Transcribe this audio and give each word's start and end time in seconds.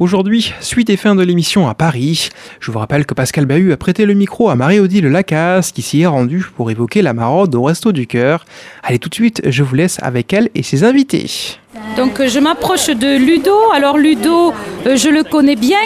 Aujourd'hui, 0.00 0.54
suite 0.60 0.88
et 0.88 0.96
fin 0.96 1.14
de 1.14 1.22
l'émission 1.22 1.68
à 1.68 1.74
Paris. 1.74 2.30
Je 2.58 2.70
vous 2.70 2.78
rappelle 2.78 3.04
que 3.04 3.12
Pascal 3.12 3.44
Bahut 3.44 3.70
a 3.70 3.76
prêté 3.76 4.06
le 4.06 4.14
micro 4.14 4.48
à 4.48 4.54
Marie-Odile 4.54 5.04
Lacasse 5.08 5.72
qui 5.72 5.82
s'y 5.82 6.00
est 6.00 6.06
rendue 6.06 6.46
pour 6.56 6.70
évoquer 6.70 7.02
la 7.02 7.12
maraude 7.12 7.54
au 7.54 7.64
Resto 7.64 7.92
du 7.92 8.06
Cœur. 8.06 8.46
Allez 8.82 8.98
tout 8.98 9.10
de 9.10 9.14
suite, 9.14 9.42
je 9.44 9.62
vous 9.62 9.74
laisse 9.74 9.98
avec 10.00 10.32
elle 10.32 10.48
et 10.54 10.62
ses 10.62 10.84
invités. 10.84 11.58
Donc 11.98 12.26
je 12.26 12.38
m'approche 12.40 12.86
de 12.86 13.18
Ludo. 13.18 13.52
Alors 13.74 13.98
Ludo, 13.98 14.54
euh, 14.86 14.96
je 14.96 15.10
le 15.10 15.22
connais 15.22 15.54
bien. 15.54 15.76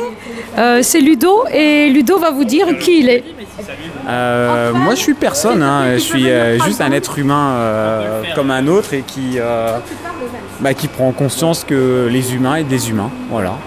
Euh, 0.59 0.78
c'est 0.80 1.01
Ludo 1.01 1.42
et 1.52 1.90
Ludo 1.90 2.16
va 2.16 2.30
vous 2.30 2.45
dire 2.45 2.78
qui 2.78 3.01
il 3.01 3.09
est. 3.09 3.24
Euh, 4.09 4.73
moi 4.74 4.95
je 4.95 5.01
suis 5.01 5.15
personne, 5.15 5.60
hein. 5.60 5.95
je 5.95 5.98
suis 5.98 6.26
juste 6.65 6.80
un 6.80 6.92
être 6.92 7.18
humain 7.18 8.23
comme 8.37 8.52
un 8.52 8.68
autre 8.68 8.95
et 8.95 9.02
qui, 9.04 9.38
bah, 10.60 10.73
qui 10.73 10.87
prend 10.87 11.10
conscience 11.10 11.65
que 11.65 12.09
les 12.09 12.32
humains 12.32 12.54
et 12.54 12.65
des 12.65 12.90
humains. 12.90 13.10
Voilà 13.28 13.59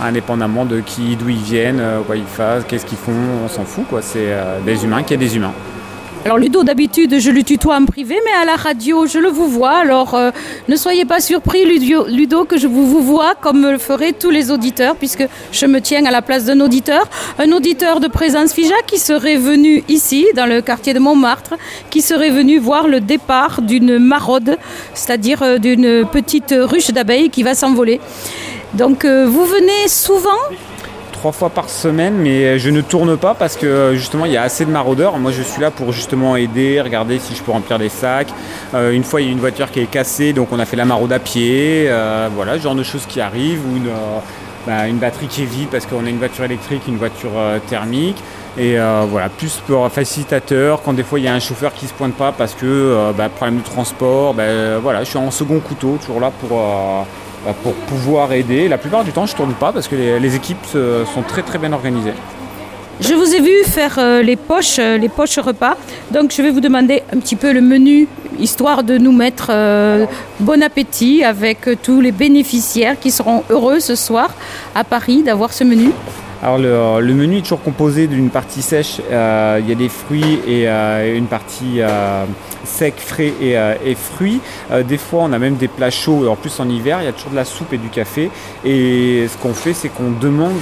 indépendamment 0.00 0.64
de 0.64 0.80
qui, 0.80 1.16
d'où 1.16 1.28
ils 1.28 1.36
viennent, 1.36 1.80
euh, 1.80 2.00
quoi 2.00 2.16
ils 2.16 2.24
font, 2.24 2.62
qu'est-ce 2.66 2.86
qu'ils 2.86 2.98
font, 2.98 3.12
on 3.44 3.48
s'en 3.48 3.64
fout 3.64 3.84
quoi. 3.88 4.02
C'est 4.02 4.32
euh, 4.32 4.60
des 4.64 4.84
humains 4.84 5.02
qui 5.02 5.14
est 5.14 5.18
des 5.18 5.36
humains. 5.36 5.54
Alors 6.24 6.38
Ludo, 6.38 6.64
d'habitude, 6.64 7.20
je 7.20 7.30
le 7.30 7.42
tutoie 7.42 7.76
en 7.76 7.84
privé, 7.84 8.16
mais 8.24 8.30
à 8.40 8.46
la 8.46 8.56
radio, 8.56 9.06
je 9.06 9.18
le 9.18 9.28
vous 9.28 9.46
vois. 9.46 9.76
Alors 9.76 10.14
euh, 10.14 10.30
ne 10.68 10.76
soyez 10.76 11.04
pas 11.04 11.20
surpris, 11.20 11.66
Ludo, 11.66 12.44
que 12.46 12.56
je 12.56 12.66
vous, 12.66 12.86
vous 12.86 13.02
vois 13.02 13.34
comme 13.38 13.60
le 13.60 13.76
feraient 13.76 14.12
tous 14.12 14.30
les 14.30 14.50
auditeurs, 14.50 14.96
puisque 14.96 15.28
je 15.52 15.66
me 15.66 15.82
tiens 15.82 16.02
à 16.06 16.10
la 16.10 16.22
place 16.22 16.46
d'un 16.46 16.60
auditeur. 16.60 17.04
Un 17.38 17.52
auditeur 17.52 18.00
de 18.00 18.08
Présence 18.08 18.54
Fija 18.54 18.74
qui 18.86 18.98
serait 18.98 19.36
venu 19.36 19.84
ici, 19.90 20.26
dans 20.34 20.46
le 20.46 20.62
quartier 20.62 20.94
de 20.94 20.98
Montmartre, 20.98 21.56
qui 21.90 22.00
serait 22.00 22.30
venu 22.30 22.58
voir 22.58 22.88
le 22.88 23.00
départ 23.00 23.60
d'une 23.60 23.98
maraude, 23.98 24.56
c'est-à-dire 24.94 25.60
d'une 25.60 26.06
petite 26.10 26.54
ruche 26.56 26.90
d'abeilles 26.90 27.28
qui 27.28 27.42
va 27.42 27.54
s'envoler. 27.54 28.00
Donc 28.74 29.04
euh, 29.04 29.24
vous 29.24 29.44
venez 29.44 29.86
souvent 29.86 30.30
Trois 31.12 31.30
fois 31.30 31.48
par 31.48 31.70
semaine, 31.70 32.14
mais 32.14 32.58
je 32.58 32.70
ne 32.70 32.80
tourne 32.80 33.16
pas 33.16 33.34
parce 33.34 33.56
que 33.56 33.66
euh, 33.66 33.94
justement 33.94 34.26
il 34.26 34.32
y 34.32 34.36
a 34.36 34.42
assez 34.42 34.64
de 34.64 34.70
maraudeurs. 34.70 35.16
Moi 35.18 35.30
je 35.30 35.42
suis 35.42 35.62
là 35.62 35.70
pour 35.70 35.92
justement 35.92 36.34
aider, 36.34 36.80
regarder 36.80 37.20
si 37.20 37.36
je 37.36 37.42
peux 37.42 37.52
remplir 37.52 37.78
des 37.78 37.88
sacs. 37.88 38.28
Euh, 38.74 38.90
une 38.90 39.04
fois 39.04 39.20
il 39.20 39.26
y 39.26 39.30
a 39.30 39.32
une 39.32 39.38
voiture 39.38 39.70
qui 39.70 39.78
est 39.78 39.86
cassée, 39.86 40.32
donc 40.32 40.48
on 40.50 40.58
a 40.58 40.64
fait 40.64 40.76
la 40.76 40.84
maraude 40.84 41.12
à 41.12 41.20
pied. 41.20 41.88
voilà, 42.34 42.58
genre 42.58 42.74
de 42.74 42.82
choses 42.82 43.06
qui 43.06 43.20
arrivent 43.20 43.62
ou 43.64 43.76
une, 43.76 43.90
bah, 44.66 44.88
une 44.88 44.98
batterie 44.98 45.28
qui 45.28 45.42
est 45.42 45.46
vide 45.46 45.68
parce 45.70 45.86
qu'on 45.86 46.04
a 46.04 46.10
une 46.10 46.18
voiture 46.18 46.44
électrique, 46.44 46.82
une 46.88 46.98
voiture 46.98 47.30
thermique. 47.68 48.20
Et 48.58 48.76
voilà, 49.08 49.28
plus 49.28 49.62
pour 49.66 49.88
facilitateur, 49.90 50.82
quand 50.82 50.94
des 50.94 51.04
fois 51.04 51.20
il 51.20 51.24
y 51.24 51.28
a 51.28 51.32
un 51.34 51.40
chauffeur 51.40 51.72
qui 51.72 51.86
se 51.86 51.94
pointe 51.94 52.14
pas 52.14 52.32
parce 52.32 52.54
que 52.54 53.12
bah, 53.16 53.28
problème 53.28 53.60
de 53.60 53.64
transport, 53.64 54.34
bah, 54.34 54.78
voilà, 54.82 55.04
je 55.04 55.10
suis 55.10 55.18
en 55.18 55.30
second 55.30 55.60
couteau, 55.60 55.96
toujours 56.00 56.20
là 56.20 56.32
pour, 56.40 56.60
pour 57.62 57.74
pouvoir 57.74 58.32
aider. 58.32 58.68
La 58.68 58.78
plupart 58.78 59.04
du 59.04 59.12
temps, 59.12 59.26
je 59.26 59.32
ne 59.32 59.36
tourne 59.36 59.54
pas 59.54 59.72
parce 59.72 59.88
que 59.88 59.96
les, 59.96 60.34
équipes 60.36 60.66
sont 60.66 61.22
très 61.22 61.58
bien 61.58 61.72
organisées. 61.72 62.14
Je 63.00 63.12
vous 63.14 63.34
ai 63.34 63.40
vu 63.40 63.64
faire 63.64 63.98
euh, 63.98 64.22
les 64.22 64.36
poches, 64.36 64.78
euh, 64.78 64.98
les 64.98 65.08
poches 65.08 65.38
repas. 65.38 65.76
Donc 66.12 66.32
je 66.32 66.40
vais 66.42 66.50
vous 66.50 66.60
demander 66.60 67.02
un 67.12 67.18
petit 67.18 67.34
peu 67.34 67.52
le 67.52 67.60
menu, 67.60 68.06
histoire 68.38 68.84
de 68.84 68.98
nous 68.98 69.10
mettre 69.10 69.48
euh, 69.50 70.06
bon 70.38 70.62
appétit 70.62 71.24
avec 71.24 71.68
tous 71.82 72.00
les 72.00 72.12
bénéficiaires 72.12 72.98
qui 72.98 73.10
seront 73.10 73.42
heureux 73.50 73.80
ce 73.80 73.96
soir 73.96 74.30
à 74.76 74.84
Paris 74.84 75.24
d'avoir 75.24 75.52
ce 75.52 75.64
menu. 75.64 75.90
Alors 76.44 76.58
le, 76.58 77.14
menu 77.14 77.38
est 77.38 77.40
toujours 77.40 77.62
composé 77.62 78.06
d'une 78.06 78.28
partie 78.28 78.60
sèche, 78.60 79.00
il 79.08 79.68
y 79.68 79.72
a 79.72 79.74
des 79.74 79.88
fruits 79.88 80.40
et 80.46 80.68
une 81.16 81.26
partie 81.26 81.80
sec, 82.64 82.94
frais 82.98 83.32
et, 83.40 83.56
euh, 83.56 83.74
fruits. 83.94 84.40
Euh, 84.70 84.82
des 84.82 84.98
fois, 84.98 85.22
on 85.24 85.32
a 85.32 85.38
même 85.38 85.56
des 85.56 85.68
plats 85.68 85.90
chauds. 85.90 86.28
En 86.28 86.36
plus, 86.36 86.58
en 86.60 86.68
hiver, 86.68 86.98
il 87.00 87.04
y 87.04 87.08
a 87.08 87.12
toujours 87.12 87.30
de 87.30 87.36
la 87.36 87.44
soupe 87.44 87.72
et 87.72 87.78
du 87.78 87.88
café. 87.88 88.30
Et 88.64 89.26
ce 89.28 89.36
qu'on 89.38 89.54
fait, 89.54 89.74
c'est 89.74 89.88
qu'on 89.88 90.10
demande 90.10 90.52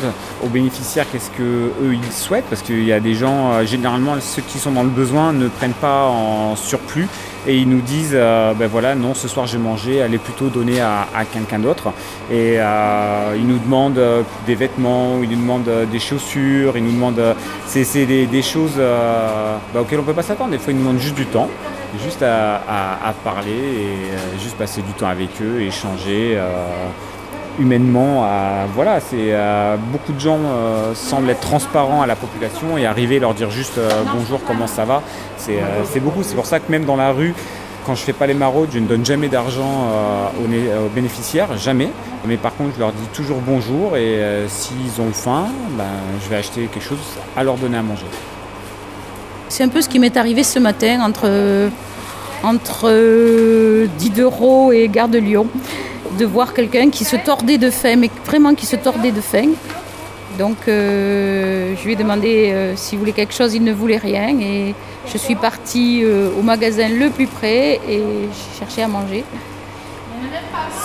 aux 0.45 0.49
bénéficiaires 0.49 1.07
qu'est-ce 1.11 1.31
que 1.31 1.43
eux 1.43 1.95
ils 1.95 2.13
souhaitent, 2.13 2.45
parce 2.51 2.63
qu'il 2.63 2.85
y 2.85 2.93
a 2.93 3.01
des 3.01 3.15
gens, 3.15 3.53
euh, 3.53 3.67
généralement, 3.67 4.15
ceux 4.21 4.43
qui 4.43 4.59
sont 4.59 4.73
dans 4.73 4.83
le 4.83 4.91
besoin 4.91 5.33
ne 5.33 5.49
prennent 5.49 5.73
pas 5.73 6.07
en 6.07 6.57
surplus 6.57 7.09
et 7.47 7.57
ils 7.57 7.69
nous 7.69 7.81
disent 7.81 8.13
ben 8.13 8.69
voilà 8.71 8.95
non 8.95 9.15
ce 9.15 9.29
soir 9.29 9.47
j'ai 9.47 9.59
mangé 9.59 10.03
allez 10.03 10.19
plutôt 10.19 10.49
donner 10.49 10.81
à, 10.81 11.07
quelqu'un 11.33 11.59
d'autre. 11.59 11.93
Et 12.31 12.57
ils 12.57 13.47
nous 13.47 13.59
demandent 13.59 14.01
des 14.47 14.55
vêtements 14.55 15.21
ils 15.23 15.31
nous 15.31 15.37
demandent 15.37 15.71
des 15.91 15.99
chaussures 15.99 16.77
ils 16.77 16.85
nous 16.85 16.93
demandent 16.93 17.35
c'est 17.67 18.07
des, 18.07 18.43
choses 18.43 18.77
bah, 18.77 19.81
auxquelles 19.81 20.01
on 20.01 20.05
peut 20.05 20.13
pas 20.13 20.23
s'attendre. 20.23 20.51
Des 20.51 20.59
fois 20.59 20.73
ils 20.73 20.77
nous 20.77 20.83
demandent 20.83 21.01
juste 21.01 21.17
du 21.17 21.27
temps 21.27 21.49
juste 22.01 22.23
à, 22.23 23.15
parler 23.25 23.51
et 23.51 24.13
euh, 24.13 24.39
juste 24.41 24.57
passer 24.57 24.83
du 24.83 24.93
temps 24.93 25.09
avec 25.09 25.31
eux, 25.41 25.61
échanger 25.61 26.41
euh, 27.59 27.63
humainement. 27.63 28.27
voilà, 28.75 29.01
c'est 29.01 29.33
euh, 29.33 29.77
beaucoup 29.93 30.13
de 30.13 30.21
gens 30.21 30.39
semblent 30.95 31.31
être 31.31 31.41
transparents 31.41 32.03
à 32.03 32.07
la 32.07 32.17
population 32.17 32.79
et 32.79 32.87
arriver 32.87 33.19
leur 33.19 33.35
dire 33.35 33.51
juste 33.51 33.79
bonjour, 34.15 34.41
comment 34.47 34.67
ça 34.67 34.85
va. 34.85 35.03
C'est 35.37 36.01
beaucoup. 36.01 36.23
C'est 36.23 36.35
pour 36.35 36.47
ça 36.47 36.61
que 36.61 36.71
même 36.71 36.85
dans 36.85 36.97
la 36.97 37.13
rue, 37.13 37.35
quand 37.87 37.95
je 37.95 38.03
fais 38.03 38.13
pas 38.13 38.27
les 38.27 38.35
maraudes, 38.35 38.69
je 38.73 38.79
ne 38.79 38.87
donne 38.87 39.05
jamais 39.05 39.29
d'argent 39.29 39.89
aux, 40.41 40.89
bénéficiaires, 40.95 41.57
jamais. 41.57 41.91
Mais 42.27 42.37
par 42.37 42.55
contre, 42.55 42.75
je 42.75 42.81
leur 42.81 42.93
dis 42.93 43.07
toujours 43.13 43.39
bonjour 43.39 43.97
et 43.97 44.21
s'ils 44.49 45.01
ont 45.01 45.13
faim, 45.13 45.47
ben, 45.77 45.85
je 46.23 46.29
vais 46.31 46.37
acheter 46.37 46.69
quelque 46.73 46.85
chose 46.85 46.99
à 47.37 47.43
leur 47.43 47.57
donner 47.57 47.79
à 47.79 47.83
manger. 47.83 48.07
C'est 49.49 49.65
un 49.65 49.69
peu 49.69 49.83
ce 49.83 49.89
qui 49.89 49.99
m'est 49.99 50.17
arrivé 50.17 50.45
ce 50.45 50.59
matin 50.59 51.01
entre, 51.03 51.69
entre 52.43 53.87
Diderot 53.99 54.73
et 54.73 54.89
Gare 54.89 55.09
de 55.09 55.19
Lyon, 55.19 55.47
de 56.19 56.25
voir 56.25 56.55
quelqu'un 56.55 56.91
qui 56.91 57.05
se 57.05 57.17
tordait 57.17 57.59
de 57.59 57.71
faim, 57.71 57.97
mais 57.97 58.11
vraiment 58.25 58.55
qui 58.55 58.67
se 58.67 58.77
tordait 58.77 59.13
de 59.13 59.21
faim. 59.21 59.51
Donc 60.39 60.57
euh, 60.69 61.75
je 61.77 61.85
lui 61.85 61.93
ai 61.93 61.97
demandé 61.97 62.51
euh, 62.53 62.75
s'il 62.77 62.99
voulait 62.99 63.13
quelque 63.13 63.35
chose, 63.35 63.55
il 63.55 63.65
ne 63.65 63.73
voulait 63.73 63.99
rien. 63.99 64.29
Et 64.41 64.75
je 65.07 65.19
suis 65.19 65.35
partie 65.35 66.03
euh, 66.05 66.31
au 66.39 66.43
magasin 66.43 66.89
le 66.89 67.11
plus 67.11 67.27
près 67.27 67.81
et 67.89 68.01
j'ai 68.01 68.59
cherché 68.59 68.83
à 68.83 68.89
manger. 68.89 69.25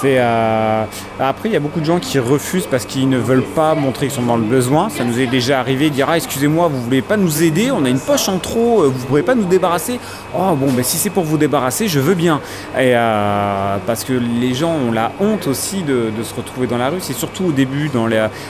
Euh, 0.03 0.83
après, 1.19 1.49
il 1.49 1.53
y 1.53 1.55
a 1.55 1.59
beaucoup 1.59 1.79
de 1.79 1.85
gens 1.85 1.99
qui 1.99 2.19
refusent 2.19 2.67
parce 2.67 2.85
qu'ils 2.85 3.09
ne 3.09 3.17
veulent 3.17 3.43
pas 3.43 3.75
montrer 3.75 4.07
qu'ils 4.07 4.15
sont 4.15 4.21
dans 4.21 4.37
le 4.37 4.43
besoin. 4.43 4.89
Ça 4.89 5.03
nous 5.03 5.19
est 5.19 5.27
déjà 5.27 5.59
arrivé 5.59 5.89
de 5.89 5.95
dire 5.95 6.07
ah, 6.09 6.17
excusez-moi, 6.17 6.67
vous 6.67 6.81
voulez 6.81 7.01
pas 7.01 7.17
nous 7.17 7.43
aider? 7.43 7.71
On 7.71 7.83
a 7.85 7.89
une 7.89 7.99
poche 7.99 8.29
en 8.29 8.37
trop, 8.37 8.83
euh, 8.83 8.87
vous 8.87 9.01
ne 9.01 9.05
pourrez 9.05 9.23
pas 9.23 9.35
nous 9.35 9.45
débarrasser? 9.45 9.99
Oh 10.35 10.55
bon, 10.55 10.71
ben, 10.71 10.83
si 10.83 10.97
c'est 10.97 11.09
pour 11.09 11.23
vous 11.23 11.37
débarrasser, 11.37 11.87
je 11.87 11.99
veux 11.99 12.13
bien. 12.13 12.41
Et, 12.75 12.93
euh, 12.95 13.77
parce 13.85 14.03
que 14.03 14.13
les 14.13 14.53
gens 14.53 14.73
ont 14.73 14.91
la 14.91 15.11
honte 15.19 15.47
aussi 15.47 15.83
de, 15.83 16.11
se 16.23 16.33
retrouver 16.33 16.67
dans 16.67 16.77
la 16.77 16.89
rue. 16.89 16.97
C'est 16.99 17.13
surtout 17.13 17.45
au 17.45 17.51
début, 17.51 17.89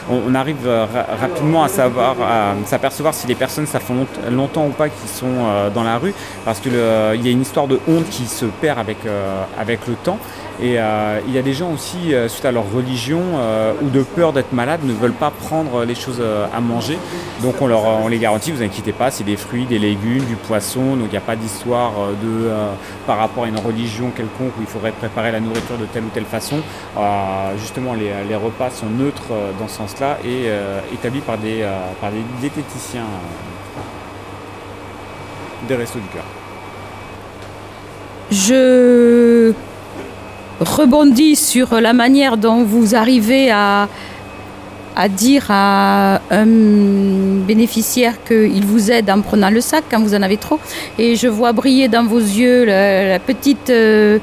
on, 0.10 0.36
arrive 0.36 0.68
rapidement 1.22 1.64
à 1.64 1.68
savoir, 1.68 2.16
à 2.22 2.54
s'apercevoir 2.66 3.14
si 3.14 3.28
les 3.28 3.36
personnes 3.36 3.68
ça 3.68 3.80
fait 3.80 3.94
longtemps 4.32 4.66
ou 4.66 4.72
pas 4.72 4.90
qui 4.90 5.08
sont 5.08 5.70
dans 5.74 5.84
la 5.84 5.98
rue, 5.98 6.14
parce 6.44 6.60
qu'il 6.60 6.74
y 6.74 7.28
a 7.28 7.32
une 7.32 7.42
histoire 7.42 7.68
de 7.68 7.80
honte 7.88 8.10
qui 8.10 8.26
se 8.26 8.46
perd 8.46 8.80
avec, 8.80 8.98
le 9.88 9.94
temps. 10.04 10.18
Euh, 11.08 11.20
il 11.28 11.34
y 11.34 11.38
a 11.38 11.42
des 11.42 11.54
gens 11.54 11.72
aussi, 11.72 12.14
euh, 12.14 12.28
suite 12.28 12.46
à 12.46 12.52
leur 12.52 12.72
religion 12.72 13.22
euh, 13.36 13.74
ou 13.82 13.90
de 13.90 14.02
peur 14.04 14.34
d'être 14.34 14.54
malade, 14.54 14.82
ne 14.84 14.94
veulent 14.94 15.12
pas 15.12 15.32
prendre 15.32 15.84
les 15.86 15.96
choses 15.96 16.22
à 16.22 16.60
manger. 16.60 16.98
Donc 17.42 17.62
on, 17.62 17.68
leur, 17.68 17.84
on 17.84 18.08
les 18.08 18.20
garantit, 18.20 18.52
vous 18.52 18.64
inquiétez 18.64 18.92
pas, 18.92 19.12
c'est 19.12 19.24
des 19.24 19.38
fruits, 19.38 19.66
des 19.66 19.80
légumes, 19.80 20.26
du 20.26 20.36
poisson. 20.36 20.96
Donc 20.96 21.08
il 21.08 21.12
n'y 21.12 21.18
a 21.18 21.22
pas 21.22 21.36
d'histoire 21.36 21.94
de 22.22 22.50
par 23.06 23.18
rapport 23.18 23.44
à 23.46 23.48
une 23.48 23.60
religion 23.60 24.12
quelconque 24.16 24.58
où 24.58 24.62
il 24.62 24.68
faudrait 24.68 24.92
préparer 24.92 25.32
la 25.32 25.40
nourriture 25.40 25.78
de 25.78 25.86
telle 25.86 26.04
ou 26.04 26.10
telle 26.14 26.26
façon. 26.26 26.58
justement, 27.58 27.94
les, 27.94 28.12
les, 28.28 28.36
repas 28.36 28.70
sont 28.70 28.88
neutres 28.88 29.34
dans 29.60 29.68
ce 29.68 29.78
sens-là 29.78 30.18
et 30.26 30.50
établis 30.94 31.22
par 31.22 31.38
des, 31.38 31.66
par 32.02 32.12
des 32.12 32.22
diététiciens 32.40 33.06
des 35.68 35.76
restos 35.76 36.00
du 36.00 36.08
cœur. 36.08 36.24
Je 38.32 39.54
rebondis 40.60 41.36
sur 41.36 41.80
la 41.80 41.94
manière 41.94 42.38
dont 42.38 42.64
vous 42.64 42.96
arrivez 42.96 43.52
à, 43.52 43.88
à 44.98 45.10
dire 45.10 45.46
à 45.50 46.20
un 46.32 46.46
bénéficiaire 47.46 48.16
qu'il 48.28 48.66
vous 48.66 48.92
aide 48.92 49.10
en 49.12 49.22
prenant 49.22 49.52
le 49.52 49.62
sac 49.62 49.84
quand 49.90 50.02
vous 50.02 50.16
en 50.16 50.24
avez 50.24 50.38
trop. 50.38 50.60
Et 50.98 51.16
je 51.16 51.28
vois 51.28 51.52
briller 51.52 51.88
dans 51.88 52.04
vos 52.06 52.20
yeux 52.20 52.66
la, 52.66 53.20
petite, 53.20 53.70
euh, 53.70 54.18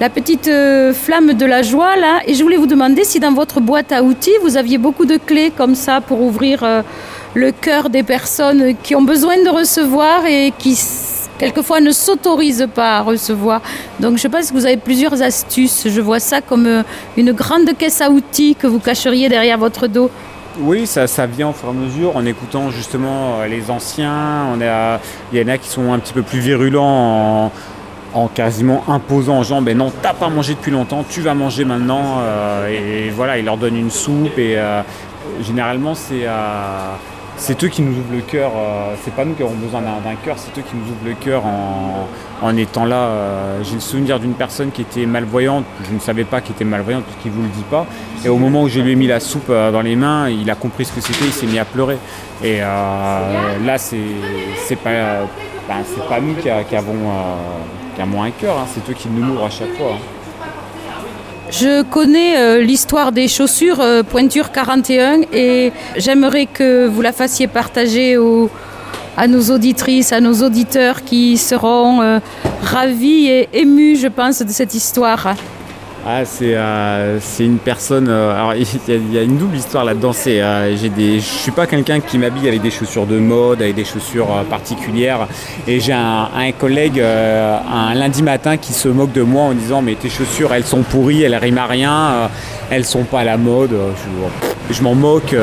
la 0.00 0.08
petite 0.08 0.48
euh, 0.48 0.94
flamme 0.94 1.34
de 1.34 1.44
la 1.44 1.62
joie 1.62 1.96
là. 1.96 2.20
Et 2.26 2.34
je 2.34 2.42
voulais 2.42 2.56
vous 2.56 2.66
demander 2.66 3.04
si 3.04 3.20
dans 3.20 3.32
votre 3.32 3.60
boîte 3.60 3.92
à 3.92 4.02
outils, 4.02 4.36
vous 4.42 4.56
aviez 4.56 4.78
beaucoup 4.78 5.04
de 5.04 5.18
clés 5.18 5.52
comme 5.54 5.74
ça 5.74 6.00
pour 6.00 6.22
ouvrir. 6.22 6.62
Euh, 6.62 6.82
le 7.36 7.52
cœur 7.52 7.90
des 7.90 8.02
personnes 8.02 8.74
qui 8.82 8.94
ont 8.94 9.02
besoin 9.02 9.36
de 9.36 9.50
recevoir 9.50 10.24
et 10.24 10.54
qui 10.58 10.74
quelquefois 11.38 11.80
ne 11.80 11.90
s'autorisent 11.90 12.68
pas 12.74 12.98
à 12.98 13.02
recevoir. 13.02 13.60
Donc 14.00 14.18
je 14.18 14.28
pense 14.28 14.50
que 14.50 14.54
vous 14.54 14.66
avez 14.66 14.76
plusieurs 14.76 15.22
astuces. 15.22 15.86
Je 15.88 16.00
vois 16.00 16.20
ça 16.20 16.40
comme 16.40 16.66
euh, 16.66 16.82
une 17.16 17.32
grande 17.32 17.76
caisse 17.76 18.00
à 18.00 18.10
outils 18.10 18.54
que 18.54 18.66
vous 18.66 18.78
cacheriez 18.78 19.28
derrière 19.28 19.58
votre 19.58 19.86
dos. 19.86 20.10
Oui, 20.58 20.86
ça, 20.86 21.04
vient 21.26 21.50
au 21.50 21.52
fur 21.52 21.68
et 21.68 21.70
à 21.70 21.74
mesure 21.74 22.16
en 22.16 22.24
écoutant 22.24 22.70
justement 22.70 23.40
euh, 23.40 23.46
les 23.46 23.70
anciens. 23.70 24.46
On 24.54 24.60
a, 24.62 25.00
il 25.32 25.38
y 25.38 25.44
en 25.44 25.48
a 25.48 25.58
qui 25.58 25.68
sont 25.68 25.92
un 25.92 25.98
petit 25.98 26.14
peu 26.14 26.22
plus 26.22 26.38
virulents 26.38 27.52
en, 28.14 28.28
quasiment 28.28 28.82
imposant 28.88 29.40
aux 29.40 29.44
gens, 29.44 29.60
ben 29.60 29.76
non, 29.76 29.92
t'as 30.00 30.14
pas 30.14 30.30
mangé 30.30 30.54
depuis 30.54 30.70
longtemps, 30.70 31.04
tu 31.06 31.20
vas 31.20 31.34
manger 31.34 31.66
maintenant. 31.66 32.20
Euh, 32.20 33.06
et, 33.08 33.10
voilà, 33.10 33.36
ils 33.36 33.44
leur 33.44 33.58
donnent 33.58 33.76
une 33.76 33.90
soupe 33.90 34.38
et 34.38 34.56
généralement 35.42 35.94
c'est 35.94 36.24
à 36.24 36.96
c'est 37.38 37.62
eux 37.64 37.68
qui 37.68 37.82
nous 37.82 37.92
ouvrent 37.92 38.12
le 38.12 38.20
cœur. 38.20 38.52
Euh, 38.56 38.94
c'est 39.04 39.14
pas 39.14 39.24
nous 39.24 39.34
qui 39.34 39.42
avons 39.42 39.54
besoin 39.54 39.80
d'un 39.80 40.14
cœur, 40.24 40.36
c'est 40.38 40.58
eux 40.58 40.62
qui 40.62 40.76
nous 40.76 40.90
ouvrent 40.90 41.04
le 41.04 41.14
cœur 41.14 41.42
en, 42.42 42.56
étant 42.56 42.84
là. 42.84 42.96
Euh, 42.96 43.62
j'ai 43.62 43.74
le 43.74 43.80
souvenir 43.80 44.18
d'une 44.18 44.34
personne 44.34 44.70
qui 44.70 44.82
était 44.82 45.06
malvoyante. 45.06 45.64
Je 45.84 45.94
ne 45.94 45.98
savais 45.98 46.24
pas 46.24 46.40
qu'il 46.40 46.54
était 46.54 46.64
malvoyante 46.64 47.04
parce 47.04 47.16
qu'il 47.22 47.32
vous 47.32 47.42
le 47.42 47.48
dit 47.48 47.64
pas. 47.70 47.86
Et 48.24 48.28
au 48.28 48.38
moment 48.38 48.62
où 48.62 48.68
je 48.68 48.80
lui 48.80 48.92
ai 48.92 48.96
mis 48.96 49.06
la 49.06 49.20
soupe 49.20 49.50
euh, 49.50 49.70
dans 49.70 49.82
les 49.82 49.96
mains, 49.96 50.28
il 50.28 50.50
a 50.50 50.54
compris 50.54 50.84
ce 50.84 50.92
que 50.92 51.00
c'était. 51.00 51.26
Il 51.26 51.32
s'est 51.32 51.46
mis 51.46 51.58
à 51.58 51.64
pleurer. 51.64 51.98
Et 52.42 52.58
là, 52.58 53.78
c'est 53.78 54.76
pas, 54.76 55.20
ben, 55.68 55.76
pas 56.08 56.20
nous 56.20 56.34
qui, 56.34 56.48
avons, 56.50 57.12
un 58.22 58.30
cœur. 58.30 58.58
Hein. 58.58 58.66
c'est 58.72 58.90
eux 58.90 58.94
qui 58.94 59.08
nous 59.08 59.32
ouvrent 59.32 59.46
à 59.46 59.50
chaque 59.50 59.74
fois. 59.74 59.92
Hein. 59.92 60.15
Je 61.50 61.82
connais 61.82 62.36
euh, 62.38 62.60
l'histoire 62.60 63.12
des 63.12 63.28
chaussures 63.28 63.80
euh, 63.80 64.02
Pointure 64.02 64.50
41 64.50 65.20
et 65.32 65.72
j'aimerais 65.96 66.46
que 66.46 66.86
vous 66.86 67.00
la 67.02 67.12
fassiez 67.12 67.46
partager 67.46 68.18
à 69.16 69.28
nos 69.28 69.42
auditrices, 69.52 70.12
à 70.12 70.20
nos 70.20 70.42
auditeurs 70.42 71.04
qui 71.04 71.36
seront 71.36 72.02
euh, 72.02 72.18
ravis 72.62 73.28
et 73.28 73.48
émus, 73.52 73.96
je 73.96 74.08
pense, 74.08 74.42
de 74.42 74.50
cette 74.50 74.74
histoire. 74.74 75.34
Ah, 76.08 76.22
euh, 76.40 77.18
c'est 77.20 77.44
une 77.44 77.58
personne. 77.58 78.06
Euh, 78.08 78.32
alors, 78.32 78.54
il 78.88 79.12
y, 79.12 79.18
a 79.18 79.22
une 79.22 79.38
double 79.38 79.56
histoire 79.56 79.84
là-dedans. 79.84 80.12
C'est, 80.12 80.40
euh, 80.40 80.76
suis 81.20 81.50
pas 81.50 81.66
quelqu'un 81.66 81.98
qui 81.98 82.16
m'habille 82.16 82.46
avec 82.46 82.62
des 82.62 82.70
chaussures 82.70 83.06
de 83.06 83.18
mode, 83.18 83.60
avec 83.60 83.74
des 83.74 83.84
chaussures 83.84 84.28
particulières. 84.48 85.26
Et 85.66 85.80
j'ai 85.80 85.92
un, 85.92 86.28
collègue 86.56 87.00
un 87.00 87.94
lundi 87.94 88.22
matin 88.22 88.56
qui 88.56 88.72
se 88.72 88.88
moque 88.88 89.12
de 89.12 89.22
moi 89.22 89.44
en 89.44 89.52
disant 89.52 89.82
mais 89.82 89.96
tes 89.96 90.08
chaussures, 90.08 90.54
elles 90.54 90.64
sont 90.64 90.82
pourries, 90.82 91.22
elles 91.24 91.34
riment 91.34 91.58
à 91.58 91.66
rien, 91.66 92.30
elles 92.70 92.84
sont 92.84 93.02
pas 93.02 93.20
à 93.20 93.24
la 93.24 93.36
mode. 93.36 93.72
je 94.70 94.82
m'en 94.82 94.94
moque. 94.94 95.34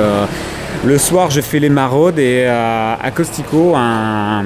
Le 0.85 0.97
soir, 0.97 1.31
je 1.31 1.39
fais 1.39 1.59
les 1.59 1.69
maraudes 1.69 2.19
et 2.19 2.43
euh, 2.45 2.95
à 3.01 3.11
Costico, 3.11 3.73
un, 3.73 4.43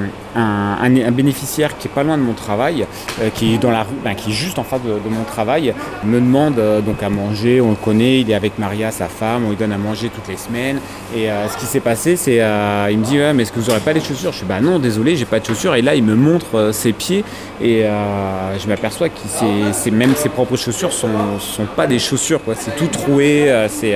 bénéficiaire 1.12 1.75
qui 1.80 1.88
est 1.88 1.92
pas 1.92 2.04
loin 2.04 2.16
de 2.16 2.22
mon 2.22 2.34
travail, 2.34 2.86
euh, 3.19 3.30
qui 3.34 3.56
est 3.56 3.57
dans 3.57 3.72
la 3.72 3.81
rue, 3.81 3.95
ben, 4.04 4.13
qui 4.13 4.30
est 4.30 4.34
juste 4.34 4.60
en 4.60 4.63
face 4.63 4.81
de, 4.84 5.10
mon 5.10 5.24
travail, 5.24 5.74
me 6.04 6.19
demande 6.19 6.60
euh, 6.60 6.80
donc 6.80 7.01
à 7.01 7.10
manger. 7.10 7.60
On 7.60 7.72
le 7.72 7.75
connaît, 7.75 8.22
il 8.22 8.30
est 8.30 8.36
avec 8.36 8.60
Maria, 8.60 8.92
sa 8.92 9.07
femme, 9.07 9.45
on 9.48 9.50
lui 9.50 9.56
donne 9.56 9.72
à 9.72 9.80
manger 9.80 10.12
toutes 10.13 10.28
les 10.28 10.38
semaines. 10.38 10.80
Et 11.16 11.28
ce 11.28 11.57
qui 11.57 11.66
s'est 11.66 11.80
passé, 11.80 12.16
c'est 12.16 12.36
il 12.36 13.00
me 13.00 13.04
dit 13.04 13.18
mais 13.34 13.42
est-ce 13.42 13.51
que 13.51 13.60
vous 13.60 13.69
n'aurez 13.69 13.80
pas 13.80 13.94
les 13.94 14.00
chaussures? 14.00 14.31
Je 14.31 14.38
suis 14.38 14.45
bah 14.45 14.60
non, 14.62 14.78
désolé, 14.78 15.16
j'ai 15.16 15.25
pas 15.25 15.39
de 15.39 15.45
chaussures. 15.45 15.74
Et 15.74 15.81
là, 15.81 15.95
il 15.95 16.04
me 16.04 16.16
montre 16.16 16.69
ses 16.72 16.94
pieds 16.94 17.24
et 17.60 17.81
je 17.84 18.68
m'aperçois 18.68 19.10
que 19.10 19.89
même 19.89 20.13
ses 20.16 20.30
propres 20.30 20.56
chaussures 20.56 20.94
sont, 20.94 21.39
sont 21.39 21.66
pas 21.66 21.88
des 21.88 21.98
chaussures, 21.98 22.44
quoi. 22.44 22.54
C'est 22.56 22.75
tout 22.75 22.88
troué, 22.88 23.51
c'est 23.69 23.95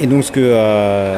et 0.00 0.06
donc 0.06 0.24
ce 0.24 0.32
que, 0.32 0.40
euh, 0.40 1.16